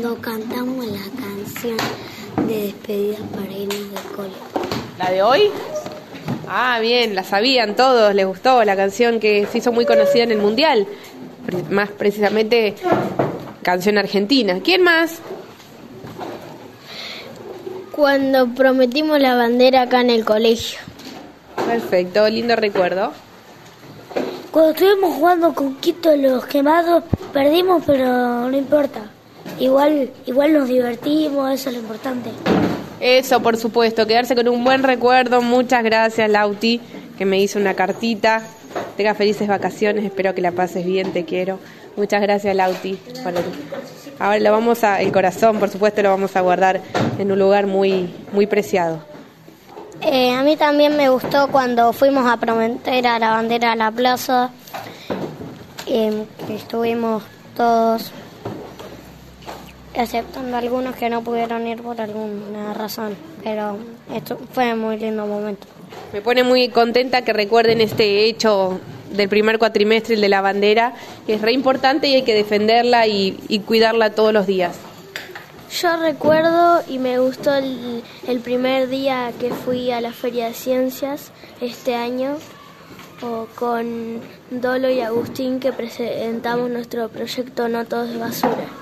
Cuando 0.00 0.22
cantamos 0.22 0.86
la 0.86 0.98
canción 1.20 1.76
de 2.48 2.62
despedida 2.62 3.18
para 3.34 3.52
irnos 3.52 3.92
del 3.92 4.16
cole. 4.16 4.32
¿La 4.98 5.10
de 5.10 5.22
hoy? 5.22 5.50
Ah, 6.48 6.78
bien, 6.80 7.14
la 7.14 7.22
sabían 7.22 7.76
todos, 7.76 8.14
les 8.14 8.26
gustó 8.26 8.64
la 8.64 8.76
canción 8.76 9.20
que 9.20 9.46
se 9.52 9.58
hizo 9.58 9.72
muy 9.72 9.84
conocida 9.84 10.22
en 10.22 10.30
el 10.30 10.38
Mundial. 10.38 10.86
Más 11.68 11.90
precisamente, 11.90 12.76
canción 13.62 13.98
argentina. 13.98 14.60
¿Quién 14.64 14.82
más? 14.82 15.18
Cuando 17.92 18.48
prometimos 18.54 19.20
la 19.20 19.34
bandera 19.34 19.82
acá 19.82 20.00
en 20.00 20.08
el 20.08 20.24
colegio. 20.24 20.78
Perfecto, 21.66 22.26
lindo 22.30 22.56
recuerdo. 22.56 23.12
Cuando 24.50 24.70
estuvimos 24.70 25.14
jugando 25.16 25.54
con 25.54 25.74
Quito 25.76 26.16
los 26.16 26.46
quemados, 26.46 27.04
perdimos, 27.34 27.82
pero 27.84 28.48
no 28.48 28.56
importa. 28.56 29.02
Igual, 29.60 30.10
igual 30.26 30.54
nos 30.54 30.68
divertimos, 30.68 31.52
eso 31.52 31.68
es 31.68 31.76
lo 31.76 31.82
importante. 31.82 32.30
Eso, 32.98 33.40
por 33.40 33.58
supuesto, 33.58 34.06
quedarse 34.06 34.34
con 34.34 34.48
un 34.48 34.64
buen 34.64 34.82
recuerdo. 34.82 35.42
Muchas 35.42 35.84
gracias, 35.84 36.28
Lauti, 36.30 36.80
que 37.18 37.26
me 37.26 37.38
hizo 37.38 37.58
una 37.58 37.74
cartita. 37.74 38.42
Tenga 38.96 39.14
felices 39.14 39.48
vacaciones, 39.48 40.04
espero 40.04 40.34
que 40.34 40.40
la 40.40 40.52
pases 40.52 40.86
bien, 40.86 41.12
te 41.12 41.26
quiero. 41.26 41.58
Muchas 41.96 42.22
gracias, 42.22 42.56
Lauti. 42.56 42.98
Ahora 44.18 44.38
lo 44.38 44.52
vamos 44.52 44.82
a, 44.82 45.02
el 45.02 45.12
corazón, 45.12 45.58
por 45.58 45.68
supuesto, 45.68 46.02
lo 46.02 46.08
vamos 46.08 46.34
a 46.36 46.40
guardar 46.40 46.80
en 47.18 47.30
un 47.30 47.38
lugar 47.38 47.66
muy, 47.66 48.08
muy 48.32 48.46
preciado. 48.46 49.02
Eh, 50.00 50.32
a 50.32 50.42
mí 50.42 50.56
también 50.56 50.96
me 50.96 51.10
gustó 51.10 51.48
cuando 51.48 51.92
fuimos 51.92 52.26
a 52.26 52.38
prometer 52.38 53.06
a 53.06 53.18
la 53.18 53.30
bandera 53.30 53.72
a 53.72 53.76
la 53.76 53.90
plaza, 53.90 54.50
que 55.84 56.24
estuvimos 56.48 57.22
todos, 57.54 58.12
exceptando 59.94 60.56
algunos 60.56 60.94
que 60.96 61.10
no 61.10 61.22
pudieron 61.22 61.66
ir 61.66 61.82
por 61.82 62.00
alguna 62.00 62.74
razón, 62.74 63.16
pero 63.42 63.76
esto 64.14 64.38
fue 64.52 64.72
un 64.72 64.80
muy 64.80 64.98
lindo 64.98 65.26
momento. 65.26 65.66
Me 66.12 66.20
pone 66.20 66.44
muy 66.44 66.68
contenta 66.68 67.22
que 67.22 67.32
recuerden 67.32 67.80
este 67.80 68.24
hecho 68.24 68.80
del 69.12 69.28
primer 69.28 69.58
cuatrimestre, 69.58 70.14
el 70.14 70.20
de 70.20 70.28
la 70.28 70.40
bandera, 70.40 70.94
que 71.26 71.34
es 71.34 71.42
re 71.42 71.52
importante 71.52 72.06
y 72.08 72.14
hay 72.14 72.22
que 72.22 72.34
defenderla 72.34 73.06
y, 73.06 73.38
y 73.48 73.60
cuidarla 73.60 74.10
todos 74.10 74.32
los 74.32 74.46
días. 74.46 74.76
Yo 75.80 75.96
recuerdo 75.96 76.82
y 76.88 76.98
me 76.98 77.18
gustó 77.20 77.54
el, 77.54 78.02
el 78.26 78.40
primer 78.40 78.88
día 78.88 79.32
que 79.38 79.50
fui 79.50 79.92
a 79.92 80.00
la 80.00 80.12
Feria 80.12 80.46
de 80.46 80.54
Ciencias 80.54 81.30
este 81.60 81.94
año 81.94 82.38
o 83.22 83.46
con 83.54 84.20
Dolo 84.50 84.90
y 84.90 85.00
Agustín 85.00 85.60
que 85.60 85.72
presentamos 85.72 86.70
nuestro 86.70 87.08
proyecto 87.08 87.68
No 87.68 87.84
Todos 87.84 88.10
de 88.10 88.18
Basura. 88.18 88.79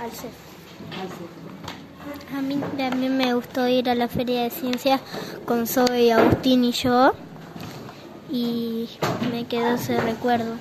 Bien. 0.00 0.10
Al 0.10 0.10
CEF. 0.10 0.50
A 2.36 2.40
mí 2.40 2.60
también 2.76 3.16
me 3.16 3.34
gustó 3.34 3.68
ir 3.68 3.90
a 3.90 3.94
la 3.94 4.08
Feria 4.08 4.42
de 4.42 4.50
Ciencias 4.50 5.00
con 5.44 5.66
Zoe 5.66 6.04
y 6.04 6.10
Agustín 6.10 6.64
y 6.64 6.72
yo. 6.72 7.12
Y 8.30 8.88
me 9.32 9.44
quedó 9.44 9.74
ese 9.74 10.00
recuerdo. 10.00 10.54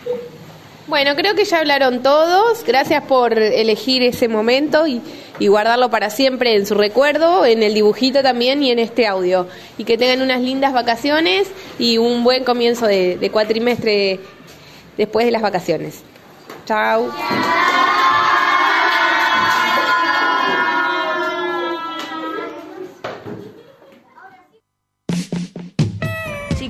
Bueno, 0.88 1.16
creo 1.16 1.36
que 1.36 1.46
ya 1.46 1.60
hablaron 1.60 2.02
todos. 2.02 2.64
Gracias 2.66 3.04
por 3.04 3.38
elegir 3.38 4.02
ese 4.02 4.28
momento 4.28 4.88
y, 4.88 5.02
y 5.38 5.48
guardarlo 5.48 5.92
para 5.92 6.10
siempre 6.10 6.56
en 6.56 6.66
su 6.66 6.74
recuerdo, 6.74 7.46
en 7.46 7.62
el 7.62 7.76
dibujito 7.76 8.24
también 8.24 8.64
y 8.64 8.72
en 8.72 8.80
este 8.80 9.06
audio. 9.06 9.48
Y 9.78 9.84
que 9.84 9.98
tengan 9.98 10.24
unas 10.24 10.42
lindas 10.42 10.74
vacaciones 10.74 11.48
y 11.78 12.00
un 12.00 12.24
buen 12.24 12.44
comienzo 12.44 12.88
de, 12.88 13.18
de 13.18 13.30
cuatrimestre 13.30 14.20
después 14.98 15.28
de 15.28 15.32
las 15.32 15.44
vacaciones. 15.44 16.02
Chao. 16.66 17.12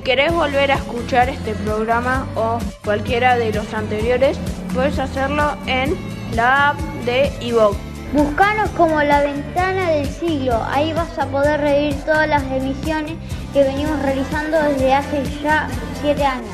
Si 0.00 0.04
querés 0.04 0.32
volver 0.32 0.72
a 0.72 0.76
escuchar 0.76 1.28
este 1.28 1.52
programa 1.56 2.26
o 2.34 2.58
cualquiera 2.82 3.36
de 3.36 3.52
los 3.52 3.74
anteriores, 3.74 4.38
puedes 4.72 4.98
hacerlo 4.98 5.58
en 5.66 5.94
la 6.34 6.70
app 6.70 6.80
de 7.04 7.30
iVoox. 7.42 7.76
Buscanos 8.14 8.70
como 8.70 9.02
la 9.02 9.20
ventana 9.20 9.90
del 9.90 10.08
siglo, 10.08 10.58
ahí 10.70 10.94
vas 10.94 11.18
a 11.18 11.26
poder 11.26 11.60
revivir 11.60 12.02
todas 12.06 12.26
las 12.26 12.42
emisiones 12.44 13.16
que 13.52 13.62
venimos 13.62 14.00
realizando 14.00 14.58
desde 14.62 14.94
hace 14.94 15.22
ya 15.42 15.68
siete 16.00 16.24
años. 16.24 16.48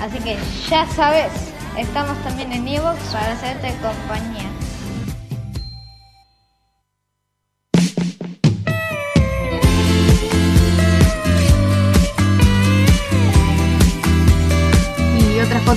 Así 0.00 0.18
que 0.20 0.38
ya 0.70 0.86
sabes, 0.96 1.32
estamos 1.76 2.16
también 2.22 2.50
en 2.54 2.66
Evox 2.66 2.98
para 3.12 3.32
hacerte 3.32 3.74
compañía. 3.82 4.49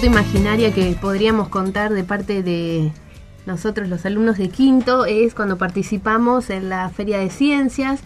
Imaginaria 0.05 0.73
que 0.73 0.95
podríamos 0.99 1.47
contar 1.49 1.93
de 1.93 2.03
parte 2.03 2.43
de 2.43 2.91
nosotros 3.45 3.87
los 3.89 4.05
alumnos 4.05 4.37
de 4.37 4.49
quinto 4.49 5.05
es 5.05 5.33
cuando 5.33 5.57
participamos 5.57 6.49
en 6.49 6.69
la 6.69 6.89
Feria 6.89 7.19
de 7.19 7.29
Ciencias 7.29 8.01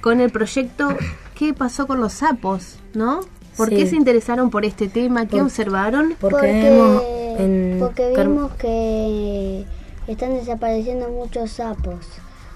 con 0.00 0.20
el 0.20 0.30
proyecto 0.30 0.96
¿Qué 1.34 1.54
pasó 1.54 1.86
con 1.86 2.00
los 2.00 2.14
sapos? 2.14 2.76
¿No? 2.94 3.20
¿Por 3.56 3.68
Sí. 3.68 3.76
qué 3.76 3.86
se 3.86 3.94
interesaron 3.96 4.50
por 4.50 4.64
este 4.64 4.88
tema? 4.88 5.26
¿Qué 5.26 5.36
Por- 5.36 5.42
observaron? 5.42 6.14
Porque, 6.20 7.36
en 7.38 7.80
vimos 8.16 8.52
que 8.54 9.64
están 10.08 10.34
desapareciendo 10.34 11.08
muchos 11.10 11.52
sapos. 11.52 12.04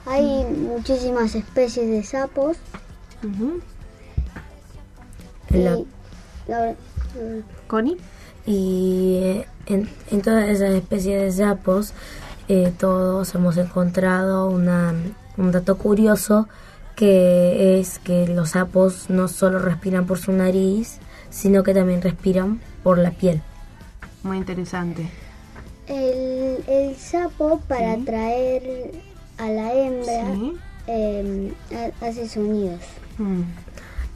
Hay 0.05 0.45
muchísimas 0.45 1.35
especies 1.37 1.89
de 1.89 2.03
sapos. 2.03 2.57
y- 5.51 5.59
la- 6.49 6.75
¿Connie? 7.69 7.97
Y 8.47 9.43
en, 9.67 9.89
en 10.11 10.23
todas 10.23 10.49
esas 10.49 10.71
especies 10.75 11.37
de 11.37 11.45
sapos, 11.45 11.93
eh, 12.49 12.73
todos 12.79 13.35
hemos 13.35 13.57
encontrado 13.57 14.49
una, 14.49 14.95
un 15.37 15.53
dato 15.53 15.77
curioso 15.79 16.49
que 16.97 17.81
es 17.81 17.99
que 17.99 18.27
los 18.29 18.51
sapos 18.51 19.09
no 19.09 19.29
solo 19.29 19.59
respiran 19.59 20.07
por 20.07 20.19
su 20.19 20.33
nariz, 20.33 20.99
sino 21.31 21.63
que 21.63 21.73
también 21.73 22.03
respiran 22.03 22.61
por 22.83 22.99
la 22.99 23.13
piel. 23.13 23.41
Muy 24.23 24.37
interesante. 24.37 25.09
el, 25.87 26.63
el 26.69 26.97
sapo 26.97 27.61
para 27.67 27.93
atraer 27.95 28.93
a 29.39 29.49
la 29.49 29.73
hembra 29.75 30.35
Sí. 30.35 30.57
eh, 30.87 31.53
ha- 31.75 32.07
hace 32.07 32.29
sonidos. 32.29 32.81
Mm. 33.19 33.43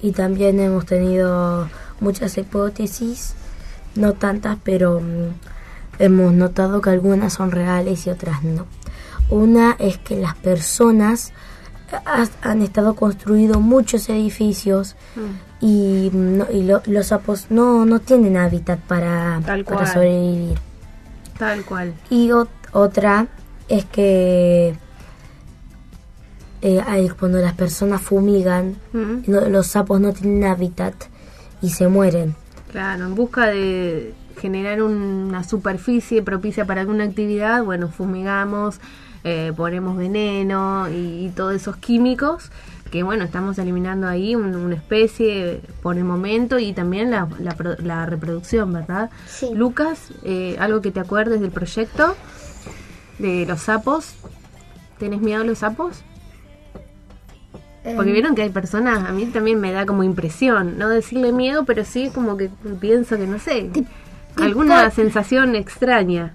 Y 0.02 0.12
también 0.12 0.60
hemos 0.60 0.84
tenido 0.86 1.68
muchas 2.00 2.36
hipótesis, 2.38 3.34
no 3.98 4.12
tantas, 4.14 4.58
pero 4.62 5.00
mm, 5.00 6.02
hemos 6.02 6.32
notado 6.32 6.80
que 6.80 6.90
algunas 6.90 7.32
son 7.34 7.50
reales 7.50 8.06
y 8.06 8.10
otras 8.10 8.42
no. 8.44 8.66
Una 9.30 9.76
es 9.78 9.98
que 9.98 10.16
las 10.16 10.34
personas 10.36 11.32
ha- 12.04 12.26
han 12.42 12.62
estado 12.62 12.94
construido 12.94 13.60
muchos 13.60 14.08
edificios 14.08 14.96
y, 15.60 16.10
mm, 16.12 16.36
no- 16.38 16.46
y 16.52 16.62
lo- 16.64 16.82
los 16.86 17.06
sapos 17.06 17.46
no, 17.50 17.86
no 17.86 18.00
tienen 18.00 18.36
hábitat 18.36 18.78
para, 18.80 19.40
Tal 19.44 19.64
para 19.64 19.76
cual. 19.78 19.92
sobrevivir. 19.92 20.58
Tal 21.38 21.64
cual. 21.64 21.94
Y 22.10 22.28
ot- 22.28 22.48
otra 22.72 23.26
es 23.68 23.84
que 23.86 24.74
eh, 26.62 26.82
hay- 26.86 27.08
cuando 27.10 27.38
las 27.38 27.52
personas 27.54 28.00
fumigan, 28.00 28.76
Mm. 28.92 29.22
no- 29.30 29.42
los 29.48 29.66
sapos 29.68 30.00
no 30.00 30.12
tienen 30.12 30.44
hábitat 30.44 30.94
y 31.62 31.70
se 31.70 31.86
mueren. 31.88 32.34
Claro, 32.72 33.06
en 33.06 33.14
busca 33.14 33.46
de 33.46 34.12
generar 34.40 34.82
una 34.82 35.44
superficie 35.44 36.22
propicia 36.22 36.66
para 36.66 36.82
alguna 36.82 37.04
actividad, 37.04 37.64
bueno, 37.64 37.88
fumigamos, 37.88 38.80
eh, 39.24 39.52
ponemos 39.56 39.96
veneno 39.96 40.88
y, 40.90 41.26
y 41.26 41.32
todos 41.34 41.54
esos 41.54 41.76
químicos 41.76 42.50
que, 42.90 43.02
bueno, 43.02 43.24
estamos 43.24 43.58
eliminando 43.58 44.06
ahí 44.06 44.36
un- 44.36 44.54
una 44.54 44.74
especie 44.74 45.60
por 45.82 45.96
el 45.96 46.04
momento 46.04 46.58
y 46.58 46.72
también 46.72 47.10
la, 47.10 47.28
la 47.40 47.56
la 47.82 48.06
reproducción, 48.06 48.72
¿verdad? 48.72 49.10
Sí. 49.26 49.50
Lucas, 49.54 50.10
eh, 50.22 50.56
algo 50.60 50.82
que 50.82 50.90
te 50.92 51.00
acuerdes 51.00 51.40
del 51.40 51.50
proyecto 51.50 52.14
de 53.18 53.46
los 53.46 53.62
sapos. 53.62 54.14
¿Tenés 54.98 55.20
miedo 55.20 55.42
a 55.42 55.44
los 55.44 55.58
sapos? 55.58 56.02
Porque 57.94 58.10
Eh, 58.10 58.14
vieron 58.14 58.34
que 58.34 58.42
hay 58.42 58.50
personas, 58.50 59.08
a 59.08 59.12
mí 59.12 59.26
también 59.26 59.60
me 59.60 59.70
da 59.72 59.86
como 59.86 60.02
impresión, 60.02 60.76
no 60.78 60.88
decirle 60.88 61.32
miedo, 61.32 61.64
pero 61.64 61.84
sí 61.84 62.10
como 62.12 62.36
que 62.36 62.50
pienso 62.80 63.16
que 63.16 63.26
no 63.26 63.38
sé, 63.38 63.70
alguna 64.36 64.90
sensación 64.90 65.54
extraña. 65.54 66.34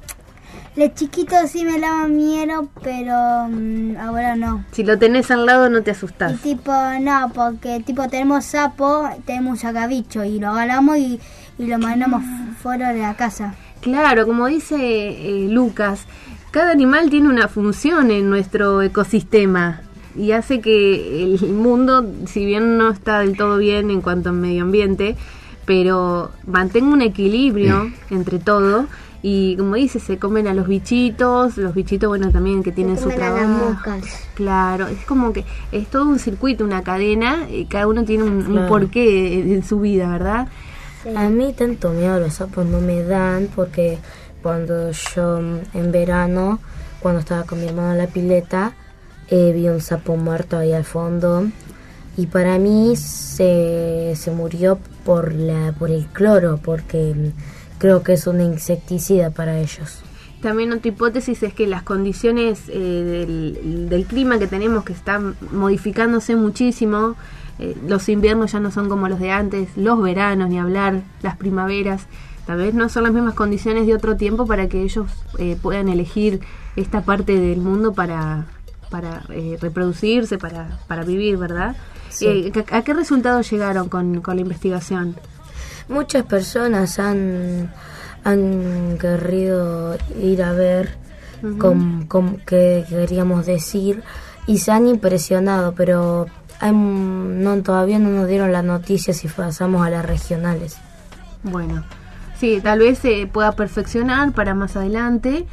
De 0.75 0.93
chiquito 0.93 1.35
sí 1.47 1.65
me 1.65 1.79
daba 1.79 2.07
miedo, 2.07 2.69
pero 2.81 3.13
mm, 3.49 3.97
ahora 3.97 4.35
no. 4.37 4.63
Si 4.71 4.83
lo 4.85 4.97
tenés 4.97 5.29
al 5.29 5.45
lado 5.45 5.69
no 5.69 5.83
te 5.83 5.91
Y 5.91 5.93
asustás. 5.93 6.39
tipo, 6.41 6.71
no, 7.01 7.31
porque 7.33 7.81
tipo 7.85 8.07
tenemos 8.07 8.45
sapo, 8.45 9.09
tenemos 9.25 9.51
un 9.51 9.57
sacabicho 9.57 10.23
y 10.23 10.39
lo 10.39 10.49
agarramos 10.49 10.97
y, 10.97 11.19
y 11.57 11.65
lo 11.67 11.77
mandamos 11.77 12.23
fuera 12.61 12.93
de 12.93 13.01
la 13.01 13.15
casa. 13.15 13.55
Claro, 13.81 14.25
como 14.25 14.47
dice 14.47 14.75
eh, 14.77 15.47
Lucas, 15.49 16.05
cada 16.51 16.71
animal 16.71 17.09
tiene 17.09 17.27
una 17.27 17.47
función 17.49 18.09
en 18.11 18.29
nuestro 18.29 18.81
ecosistema 18.81 19.81
y 20.15 20.31
hace 20.31 20.61
que 20.61 21.23
el 21.23 21.53
mundo, 21.53 22.05
si 22.25 22.45
bien 22.45 22.77
no 22.77 22.89
está 22.89 23.19
del 23.19 23.37
todo 23.37 23.57
bien 23.57 23.91
en 23.91 24.01
cuanto 24.01 24.29
a 24.29 24.31
medio 24.33 24.63
ambiente, 24.63 25.15
pero 25.65 26.31
mantenga 26.45 26.91
un 26.93 27.01
equilibrio 27.01 27.91
entre 28.09 28.39
todo 28.39 28.87
y 29.23 29.55
como 29.57 29.75
dice, 29.75 29.99
se 29.99 30.17
comen 30.17 30.47
a 30.47 30.53
los 30.53 30.67
bichitos, 30.67 31.57
los 31.57 31.75
bichitos 31.75 32.07
bueno 32.07 32.31
también 32.31 32.63
que 32.63 32.71
tienen 32.71 32.97
su 32.97 33.03
comen 33.03 33.21
a 33.21 33.29
las 33.29 33.35
trabajo. 33.39 33.69
moscas. 33.69 34.27
Claro, 34.33 34.87
es 34.87 35.05
como 35.05 35.31
que 35.31 35.45
es 35.71 35.87
todo 35.87 36.05
un 36.05 36.17
circuito, 36.17 36.63
una 36.63 36.81
cadena, 36.81 37.47
y 37.49 37.65
cada 37.65 37.85
uno 37.87 38.03
tiene 38.03 38.23
un, 38.23 38.65
porqué 38.67 39.39
en, 39.39 39.51
en 39.51 39.63
su 39.63 39.79
vida, 39.79 40.09
¿verdad? 40.09 40.47
A 41.15 41.29
mí 41.29 41.53
tanto 41.53 41.91
miedo 41.91 42.19
los 42.19 42.33
sapos 42.35 42.65
no 42.65 42.79
me 42.79 43.03
dan 43.03 43.47
porque 43.55 43.99
cuando 44.41 44.91
yo 44.91 45.39
en 45.39 45.91
verano, 45.91 46.59
cuando 46.99 47.19
estaba 47.19 47.43
con 47.43 47.59
mi 47.59 47.67
hermano 47.67 47.91
en 47.91 47.97
la 47.99 48.07
pileta, 48.07 48.73
eh, 49.31 49.53
vi 49.53 49.69
un 49.69 49.81
sapo 49.81 50.17
muerto 50.17 50.57
ahí 50.57 50.73
al 50.73 50.83
fondo 50.83 51.47
y 52.17 52.27
para 52.27 52.59
mí 52.59 52.95
se, 52.97 54.13
se 54.15 54.31
murió 54.31 54.77
por, 55.05 55.33
la, 55.33 55.71
por 55.71 55.89
el 55.89 56.05
cloro 56.07 56.59
porque 56.63 57.15
creo 57.77 58.03
que 58.03 58.13
es 58.13 58.27
un 58.27 58.41
insecticida 58.41 59.31
para 59.31 59.57
ellos. 59.57 60.01
También 60.41 60.73
otra 60.73 60.89
hipótesis 60.89 61.41
es 61.43 61.53
que 61.53 61.65
las 61.65 61.83
condiciones 61.83 62.63
eh, 62.67 62.77
del, 62.77 63.89
del 63.89 64.05
clima 64.05 64.37
que 64.37 64.47
tenemos 64.47 64.83
que 64.83 64.93
están 64.93 65.35
modificándose 65.51 66.35
muchísimo, 66.35 67.15
eh, 67.59 67.77
los 67.87 68.09
inviernos 68.09 68.51
ya 68.51 68.59
no 68.59 68.71
son 68.71 68.89
como 68.89 69.07
los 69.07 69.19
de 69.19 69.31
antes, 69.31 69.69
los 69.77 70.01
veranos 70.01 70.49
ni 70.49 70.59
hablar, 70.59 71.03
las 71.21 71.37
primaveras, 71.37 72.07
tal 72.47 72.57
vez 72.57 72.73
no 72.73 72.89
son 72.89 73.03
las 73.03 73.13
mismas 73.13 73.35
condiciones 73.35 73.85
de 73.85 73.93
otro 73.93 74.17
tiempo 74.17 74.45
para 74.47 74.67
que 74.67 74.81
ellos 74.81 75.07
eh, 75.37 75.57
puedan 75.61 75.87
elegir 75.87 76.41
esta 76.75 77.01
parte 77.01 77.39
del 77.39 77.59
mundo 77.59 77.93
para, 77.93 78.47
para 78.91 79.23
eh, 79.29 79.57
reproducirse, 79.59 80.37
para, 80.37 80.77
para 80.87 81.03
vivir, 81.03 81.37
¿verdad? 81.37 81.75
Sí. 82.09 82.51
Eh, 82.53 82.65
¿a, 82.71 82.83
qué 82.83 82.93
resultados 82.93 83.49
llegaron 83.49 83.89
con, 83.89 84.21
con 84.21 84.35
la 84.35 84.41
investigación? 84.41 85.15
Muchas 85.89 86.23
personas 86.25 86.99
han, 86.99 87.71
han 88.23 88.97
querido 88.99 89.97
ir 90.21 90.43
a 90.43 90.51
ver 90.53 90.95
con, 91.57 92.05
con- 92.05 92.37
qué 92.45 92.85
queríamos 92.87 93.45
decir 93.47 94.03
y 94.45 94.59
se 94.59 94.71
han 94.71 94.87
impresionado, 94.87 95.73
pero 95.73 96.27
hay, 96.59 96.71
no, 96.73 97.57
todavía 97.63 97.97
no 97.97 98.09
nos 98.09 98.27
dieron 98.27 98.51
las 98.51 98.63
noticias 98.63 99.17
si 99.17 99.27
pasamos 99.27 99.85
a 99.85 99.89
las 99.89 100.05
regionales. 100.05 100.77
Bueno, 101.43 101.83
sí, 102.41 102.59
tal 102.61 102.79
vez 102.79 102.97
se 102.97 103.27
pueda 103.27 103.51
perfeccionar 103.53 104.31
para 104.33 104.53
más 104.55 104.75
adelante, 104.75 105.45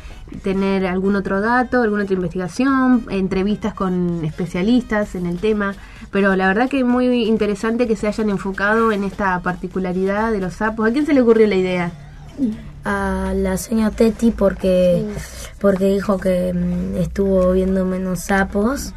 tener 0.43 0.87
algún 0.87 1.17
otro 1.17 1.41
dato, 1.43 1.83
alguna 1.83 2.05
otra 2.05 2.15
investigación, 2.15 3.05
entrevistas 3.11 3.75
con 3.75 4.25
especialistas 4.25 5.15
en 5.15 5.27
el 5.27 5.39
tema, 5.39 5.75
pero 6.11 6.35
la 6.35 6.49
verdad 6.49 6.69
que 6.71 6.79
es 6.81 6.87
muy 6.87 7.25
interesante 7.29 7.87
que 7.87 7.95
se 7.95 8.09
hayan 8.09 8.31
enfocado 8.31 8.91
en 8.91 9.05
esta 9.05 9.39
particularidad 9.41 10.33
de 10.33 10.41
los 10.41 10.55
sapos. 10.55 10.89
¿A 10.89 10.93
quién 10.93 11.05
se 11.05 11.13
le 11.13 11.21
ocurrió 11.21 11.47
la 11.47 11.57
idea? 11.57 11.93
A 12.85 13.33
la 13.37 13.59
señora 13.59 13.91
Teti 13.91 14.31
porque, 14.31 15.05
porque 15.61 15.85
dijo 15.93 16.19
que 16.19 16.55
mm, 16.55 16.97
estuvo 16.97 17.53
viendo 17.53 17.85
menos 17.85 18.21
sapos 18.21 18.95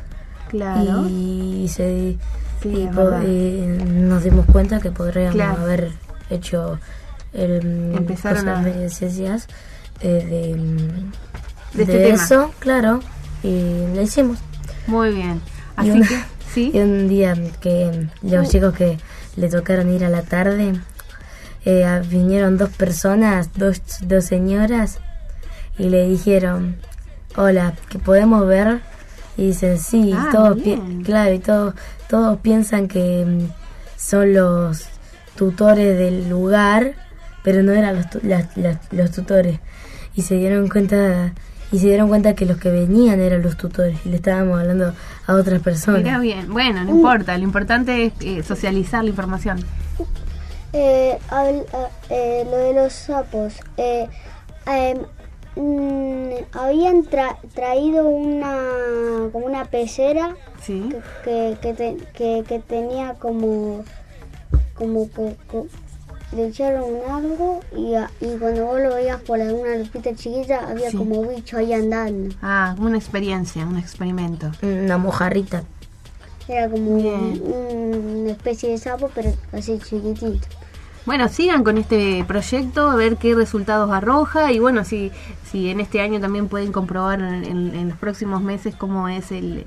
Claro. 0.49 1.07
y, 1.09 1.67
se, 1.67 2.17
Sí, 2.61 2.69
y 2.69 3.65
nos 3.91 4.23
dimos 4.23 4.45
cuenta 4.45 4.79
que 4.79 4.91
podríamos 4.91 5.33
Claro. 5.35 5.61
haber 5.63 5.91
hecho 6.29 6.79
el 7.33 7.65
mm, 7.65 7.97
Empezaron 7.97 8.45
cosas 8.45 8.59
a- 8.59 8.63
de 8.69 8.89
ciencias 8.89 9.47
eh, 10.01 10.25
de, 10.29 10.55
mm, 10.59 11.77
De 11.77 11.83
este 11.83 11.97
tema. 11.99 12.23
eso, 12.23 12.53
claro, 12.59 12.99
y 13.43 13.85
lo 13.95 14.01
hicimos. 14.01 14.39
Muy 14.87 15.13
bien. 15.13 15.41
Y 15.77 15.81
Así 15.81 15.91
una- 15.91 16.07
que, 16.07 16.19
sí. 16.53 16.71
y 16.73 16.79
un 16.79 17.07
día 17.07 17.35
que 17.61 18.07
los 18.21 18.49
chicos 18.49 18.73
que 18.75 18.97
le 19.35 19.47
tocaron 19.49 19.93
ir 19.93 20.03
a 20.03 20.09
la 20.09 20.23
tarde, 20.23 20.73
eh, 21.65 22.01
vinieron 22.09 22.57
dos 22.57 22.69
personas, 22.71 23.49
dos, 23.55 23.81
dos 24.01 24.25
señoras, 24.25 24.97
y 25.77 25.89
le 25.89 26.07
dijeron, 26.07 26.75
hola, 27.35 27.73
que 27.89 27.97
podemos 27.99 28.45
ver 28.47 28.81
Y 29.37 29.47
dicen, 29.47 29.79
sí, 29.79 30.11
Ah, 30.13 30.29
todos, 30.31 30.57
claro, 31.05 31.33
y 31.33 31.39
todos, 31.39 31.73
todos 32.09 32.37
piensan 32.41 32.87
que 32.89 33.23
mm, 33.25 33.47
son 33.97 34.33
los 34.33 34.87
tutores 35.35 35.97
del 35.97 36.27
lugar, 36.29 36.93
pero 37.43 37.63
no 37.63 37.71
eran 37.73 37.95
los, 37.95 38.09
tu- 38.09 38.19
las- 38.23 38.55
las- 38.57 38.77
los 38.91 39.11
tutores. 39.11 39.59
Y 40.15 40.21
se 40.23 40.35
dieron 40.35 40.67
cuenta 40.69 41.33
y 41.71 41.79
se 41.79 41.87
dieron 41.87 42.09
cuenta 42.09 42.35
que 42.35 42.45
los 42.45 42.57
que 42.57 42.69
venían 42.69 43.21
eran 43.21 43.41
los 43.41 43.55
tutores 43.55 43.97
y 44.05 44.09
le 44.09 44.17
estábamos 44.17 44.59
hablando 44.59 44.93
a 45.25 45.33
otras 45.35 45.61
personas. 45.61 46.03
Mira 46.03 46.19
bien. 46.19 46.51
Bueno, 46.51 46.83
no 46.83 46.89
importa. 46.91 47.37
Lo 47.37 47.43
importante 47.45 48.05
es 48.07 48.13
eh, 48.19 48.43
socializar 48.43 49.03
la 49.05 49.09
información. 49.11 49.63
Eh, 50.73 51.17
habl- 51.29 51.65
ah, 51.73 51.87
eh, 52.09 52.43
lo 52.45 52.57
de 52.57 52.73
los 52.73 52.93
sapos. 52.93 53.53
Eh, 53.77 54.07
em, 54.65 54.97
mm, 55.55 56.31
habían 56.53 57.03
tra- 57.03 57.37
traído 57.53 58.05
una 58.05 58.57
como 59.31 59.45
una 59.45 59.65
pecera 59.65 60.35
Sí. 60.61 60.89
que, 61.23 61.57
que, 61.61 61.73
te- 61.73 61.97
que- 62.13 62.43
que 62.47 62.59
tenía 62.59 63.13
como 63.15 63.83
como 64.75 65.09
co- 65.09 65.35
co- 65.47 65.67
le 66.33 66.47
echaron 66.47 66.85
algo 67.09 67.59
y, 67.75 67.93
a- 67.95 68.09
y 68.21 68.37
cuando 68.37 68.65
vos 68.65 68.79
lo 68.81 68.95
veías 68.95 69.21
por 69.21 69.41
alguna 69.41 69.75
lupita 69.75 70.13
chiquita 70.15 70.69
había 70.69 70.89
Sí. 70.91 70.97
como 70.97 71.23
bicho 71.27 71.57
ahí 71.57 71.73
andando. 71.73 72.33
Ah, 72.41 72.75
una 72.79 72.97
experiencia, 72.97 73.65
un 73.65 73.77
experimento. 73.77 74.51
Una 74.61 74.97
mojarrita. 74.97 75.63
Era 76.47 76.69
como 76.69 76.91
un- 76.91 78.21
una 78.21 78.31
especie 78.31 78.69
de 78.69 78.77
sapo 78.77 79.09
pero 79.13 79.33
así 79.51 79.77
chiquitito. 79.79 80.47
Bueno, 81.05 81.27
sigan 81.29 81.63
con 81.63 81.77
este 81.79 82.23
proyecto, 82.27 82.89
a 82.89 82.95
ver 82.95 83.17
qué 83.17 83.33
resultados 83.33 83.89
arroja 83.91 84.51
y 84.51 84.59
bueno, 84.59 84.83
si, 84.85 85.11
si 85.51 85.69
en 85.69 85.79
este 85.79 85.99
año 85.99 86.19
también 86.19 86.47
pueden 86.47 86.71
comprobar 86.71 87.19
en, 87.19 87.43
en- 87.43 87.75
en 87.75 87.89
los 87.89 87.97
próximos 87.97 88.41
meses 88.43 88.75
cómo 88.75 89.09
es 89.09 89.31
el, 89.31 89.65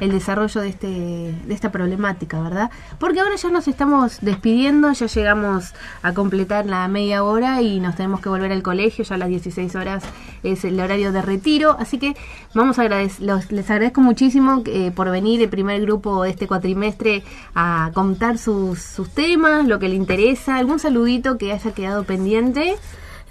el 0.00 0.10
desarrollo 0.12 0.60
de, 0.60 0.68
este, 0.68 0.86
de 0.88 1.54
esta 1.54 1.72
problemática, 1.72 2.40
¿verdad? 2.40 2.70
Porque 2.98 3.20
ahora 3.20 3.36
ya 3.36 3.48
nos 3.50 3.66
estamos 3.66 4.18
despidiendo, 4.20 4.92
ya 4.92 5.06
llegamos 5.06 5.72
a 6.02 6.12
completar 6.12 6.66
la 6.66 6.86
media 6.88 7.24
hora 7.24 7.62
y 7.62 7.80
nos 7.80 7.96
tenemos 7.96 8.20
que 8.20 8.28
volver 8.28 8.52
al 8.52 8.62
colegio, 8.62 9.04
ya 9.04 9.14
a 9.14 9.18
las 9.18 9.28
16 9.28 9.74
horas 9.74 10.04
es 10.42 10.64
el 10.64 10.78
horario 10.80 11.12
de 11.12 11.22
retiro, 11.22 11.76
así 11.78 11.98
que 11.98 12.14
vamos 12.54 12.78
a 12.78 12.84
los- 12.88 13.50
les 13.50 13.70
agradezco 13.70 14.00
muchísimo 14.02 14.62
eh, 14.66 14.90
por 14.94 15.10
venir 15.10 15.40
el 15.42 15.48
primer 15.48 15.80
grupo 15.80 16.22
de 16.24 16.30
este 16.30 16.46
cuatrimestre 16.46 17.22
a 17.54 17.90
contar 17.94 18.38
sus, 18.38 18.80
sus 18.82 19.08
temas, 19.10 19.66
lo 19.66 19.78
que 19.78 19.88
le 19.88 19.94
interesa, 19.96 20.56
algún 20.56 20.78
saludito 20.78 21.38
que 21.38 21.52
haya 21.52 21.72
quedado 21.72 22.04
pendiente. 22.04 22.76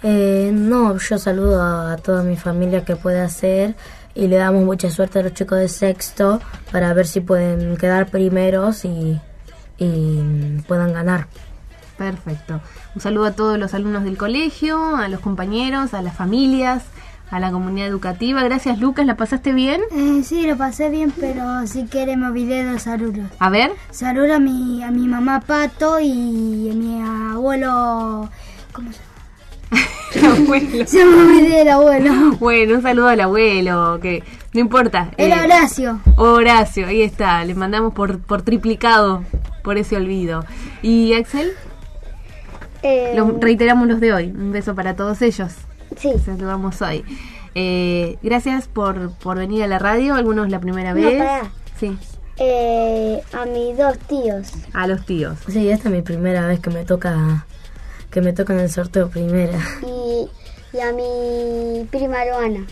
Eh, 0.02 0.50
no, 0.52 0.98
yo 0.98 1.18
saludo 1.18 1.62
a, 1.62 1.92
a 1.92 1.96
toda 1.96 2.22
mi 2.22 2.36
familia 2.36 2.84
que 2.84 2.96
puede 2.96 3.20
hacer 3.20 3.74
y 4.16 4.28
le 4.28 4.36
damos 4.36 4.64
mucha 4.64 4.90
suerte 4.90 5.18
a 5.18 5.22
los 5.22 5.34
chicos 5.34 5.58
de 5.58 5.68
sexto 5.68 6.40
para 6.72 6.92
ver 6.94 7.06
si 7.06 7.20
pueden 7.20 7.76
quedar 7.76 8.06
primeros 8.06 8.84
y, 8.84 9.20
y 9.78 10.62
puedan 10.66 10.92
ganar. 10.92 11.28
Perfecto. 11.98 12.60
Un 12.94 13.00
saludo 13.00 13.26
a 13.26 13.32
todos 13.32 13.58
los 13.58 13.74
alumnos 13.74 14.04
del 14.04 14.16
colegio, 14.16 14.96
a 14.96 15.08
los 15.08 15.20
compañeros, 15.20 15.94
a 15.94 16.02
las 16.02 16.16
familias, 16.16 16.84
a 17.30 17.40
la 17.40 17.50
comunidad 17.50 17.88
educativa. 17.88 18.42
Gracias 18.42 18.78
Lucas, 18.78 19.06
¿la 19.06 19.16
pasaste 19.16 19.52
bien? 19.52 19.82
Eh, 19.92 20.22
sí, 20.24 20.46
lo 20.46 20.56
pasé 20.56 20.88
bien, 20.90 21.12
pero 21.18 21.66
si 21.66 21.84
quiere 21.84 22.16
me 22.16 22.26
olvidé 22.26 22.64
de 22.64 22.78
saludos. 22.78 23.26
A 23.38 23.50
ver. 23.50 23.72
Saludo 23.90 24.34
a 24.34 24.38
mi, 24.38 24.82
a 24.82 24.90
mi 24.90 25.08
mamá 25.08 25.40
Pato 25.40 26.00
y 26.00 26.70
a 26.70 26.74
mi 26.74 27.02
abuelo... 27.02 28.28
¿Cómo 28.72 28.92
se 28.92 29.05
abuelo. 30.24 30.86
Se 30.86 31.04
me 31.04 31.14
olvidé 31.22 31.58
del 31.58 31.68
abuelo. 31.68 32.12
Bueno, 32.38 32.74
un 32.76 32.82
saludo 32.82 33.08
al 33.08 33.20
abuelo, 33.20 33.98
que 34.00 34.22
no 34.52 34.60
importa. 34.60 35.10
Era 35.16 35.42
eh, 35.42 35.44
Horacio. 35.44 36.00
Horacio, 36.16 36.86
ahí 36.86 37.02
está, 37.02 37.44
le 37.44 37.54
mandamos 37.54 37.92
por, 37.94 38.18
por 38.20 38.42
triplicado 38.42 39.22
por 39.62 39.76
ese 39.78 39.96
olvido. 39.96 40.44
¿Y 40.82 41.12
Axel? 41.14 41.52
Eh, 42.82 43.12
Los- 43.16 43.40
reiteramos 43.40 43.88
los 43.88 44.00
de 44.00 44.12
hoy. 44.12 44.26
Un 44.26 44.52
beso 44.52 44.74
para 44.74 44.94
todos 44.96 45.20
ellos. 45.22 45.52
Sí. 45.96 46.12
Saludamos 46.24 46.80
hoy. 46.82 47.04
Eh, 47.54 48.18
gracias 48.22 48.68
por, 48.68 49.12
por 49.18 49.38
venir 49.38 49.62
a 49.62 49.66
la 49.66 49.78
radio, 49.78 50.14
algunos 50.14 50.50
la 50.50 50.60
primera 50.60 50.90
No, 50.94 51.00
vez. 51.00 51.18
pará. 51.18 51.42
Sí, 51.80 51.96
Eh, 52.38 53.20
a 53.32 53.46
mis 53.46 53.76
dos 53.78 53.98
tíos. 54.00 54.52
a 54.74 54.86
los 54.86 55.04
tíos. 55.06 55.38
Sí, 55.48 55.68
esta 55.70 55.88
es 55.88 55.94
mi 55.94 56.02
primera 56.02 56.46
vez 56.46 56.60
que 56.60 56.68
me 56.70 56.84
toca 56.84 57.46
que 58.16 58.22
me 58.22 58.32
toca 58.32 58.54
en 58.54 58.60
el 58.60 58.70
sorteo 58.70 59.10
primera. 59.10 59.58
y, 59.82 60.26
y 60.74 60.80
a 60.80 60.90
mi 60.94 61.84
prima 61.90 62.16
Luana. 62.24 62.64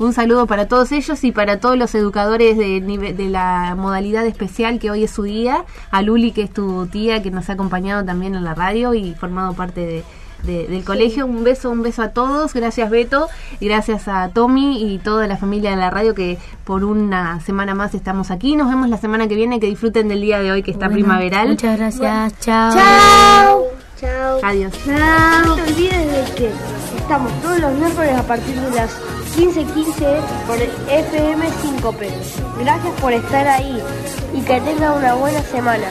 Un 0.00 0.12
saludo 0.12 0.48
para 0.48 0.66
todos 0.66 0.90
ellos 0.90 1.22
y 1.22 1.30
para 1.30 1.60
todos 1.60 1.78
los 1.78 1.94
educadores 1.94 2.58
de, 2.58 2.80
de 3.16 3.28
la 3.28 3.76
modalidad 3.78 4.26
especial 4.26 4.80
que 4.80 4.90
hoy 4.90 5.04
es 5.04 5.12
su 5.12 5.22
día. 5.22 5.64
A 5.92 6.02
Luli, 6.02 6.32
que 6.32 6.42
es 6.42 6.52
tu 6.52 6.86
tía, 6.88 7.22
que 7.22 7.30
nos 7.30 7.48
ha 7.48 7.52
acompañado 7.52 8.04
también 8.04 8.34
en 8.34 8.42
la 8.42 8.54
radio 8.56 8.92
y 8.94 9.14
formado 9.14 9.52
parte 9.52 9.80
de, 9.86 10.04
de- 10.42 10.66
del 10.66 10.82
colegio. 10.82 11.24
Un 11.24 11.44
beso, 11.44 11.70
un 11.70 11.82
beso 11.82 12.02
a 12.02 12.08
todos. 12.08 12.52
Gracias 12.52 12.90
Beto 12.90 13.28
gracias 13.60 14.08
a 14.08 14.30
Tommy 14.30 14.82
y 14.92 14.98
toda 14.98 15.28
la 15.28 15.36
familia 15.36 15.70
de 15.70 15.76
la 15.76 15.90
radio 15.90 16.16
que 16.16 16.36
por 16.64 16.82
una 16.82 17.38
semana 17.42 17.76
más 17.76 17.94
estamos 17.94 18.32
aquí. 18.32 18.56
Nos 18.56 18.68
vemos 18.68 18.88
la 18.88 18.96
semana 18.96 19.28
que 19.28 19.36
viene. 19.36 19.60
Que 19.60 19.66
disfruten 19.68 20.08
del 20.08 20.20
día 20.20 20.40
de 20.40 20.50
hoy 20.50 20.64
que 20.64 20.72
está 20.72 20.86
Bueno, 20.88 20.94
primaveral. 21.04 21.48
Muchas 21.50 21.78
gracias. 21.78 22.40
Chao. 22.40 22.72
¡Chao! 22.74 23.89
Chao. 24.00 24.40
Adiós. 24.42 24.72
No 24.86 25.56
te 25.56 25.62
olvides 25.62 26.28
de 26.28 26.34
que 26.34 26.50
estamos 26.96 27.30
todos 27.42 27.60
los 27.60 27.72
miércoles 27.74 28.16
a 28.16 28.22
partir 28.22 28.58
de 28.58 28.70
las 28.70 28.90
15.15 29.36 30.20
por 30.46 30.56
el 30.56 30.70
FM 30.88 31.46
5P. 31.46 32.10
Gracias 32.60 33.00
por 33.00 33.12
estar 33.12 33.46
ahí 33.46 33.82
y 34.32 34.40
que 34.40 34.60
tengan 34.62 34.96
una 34.96 35.14
buena 35.14 35.42
semana. 35.42 35.88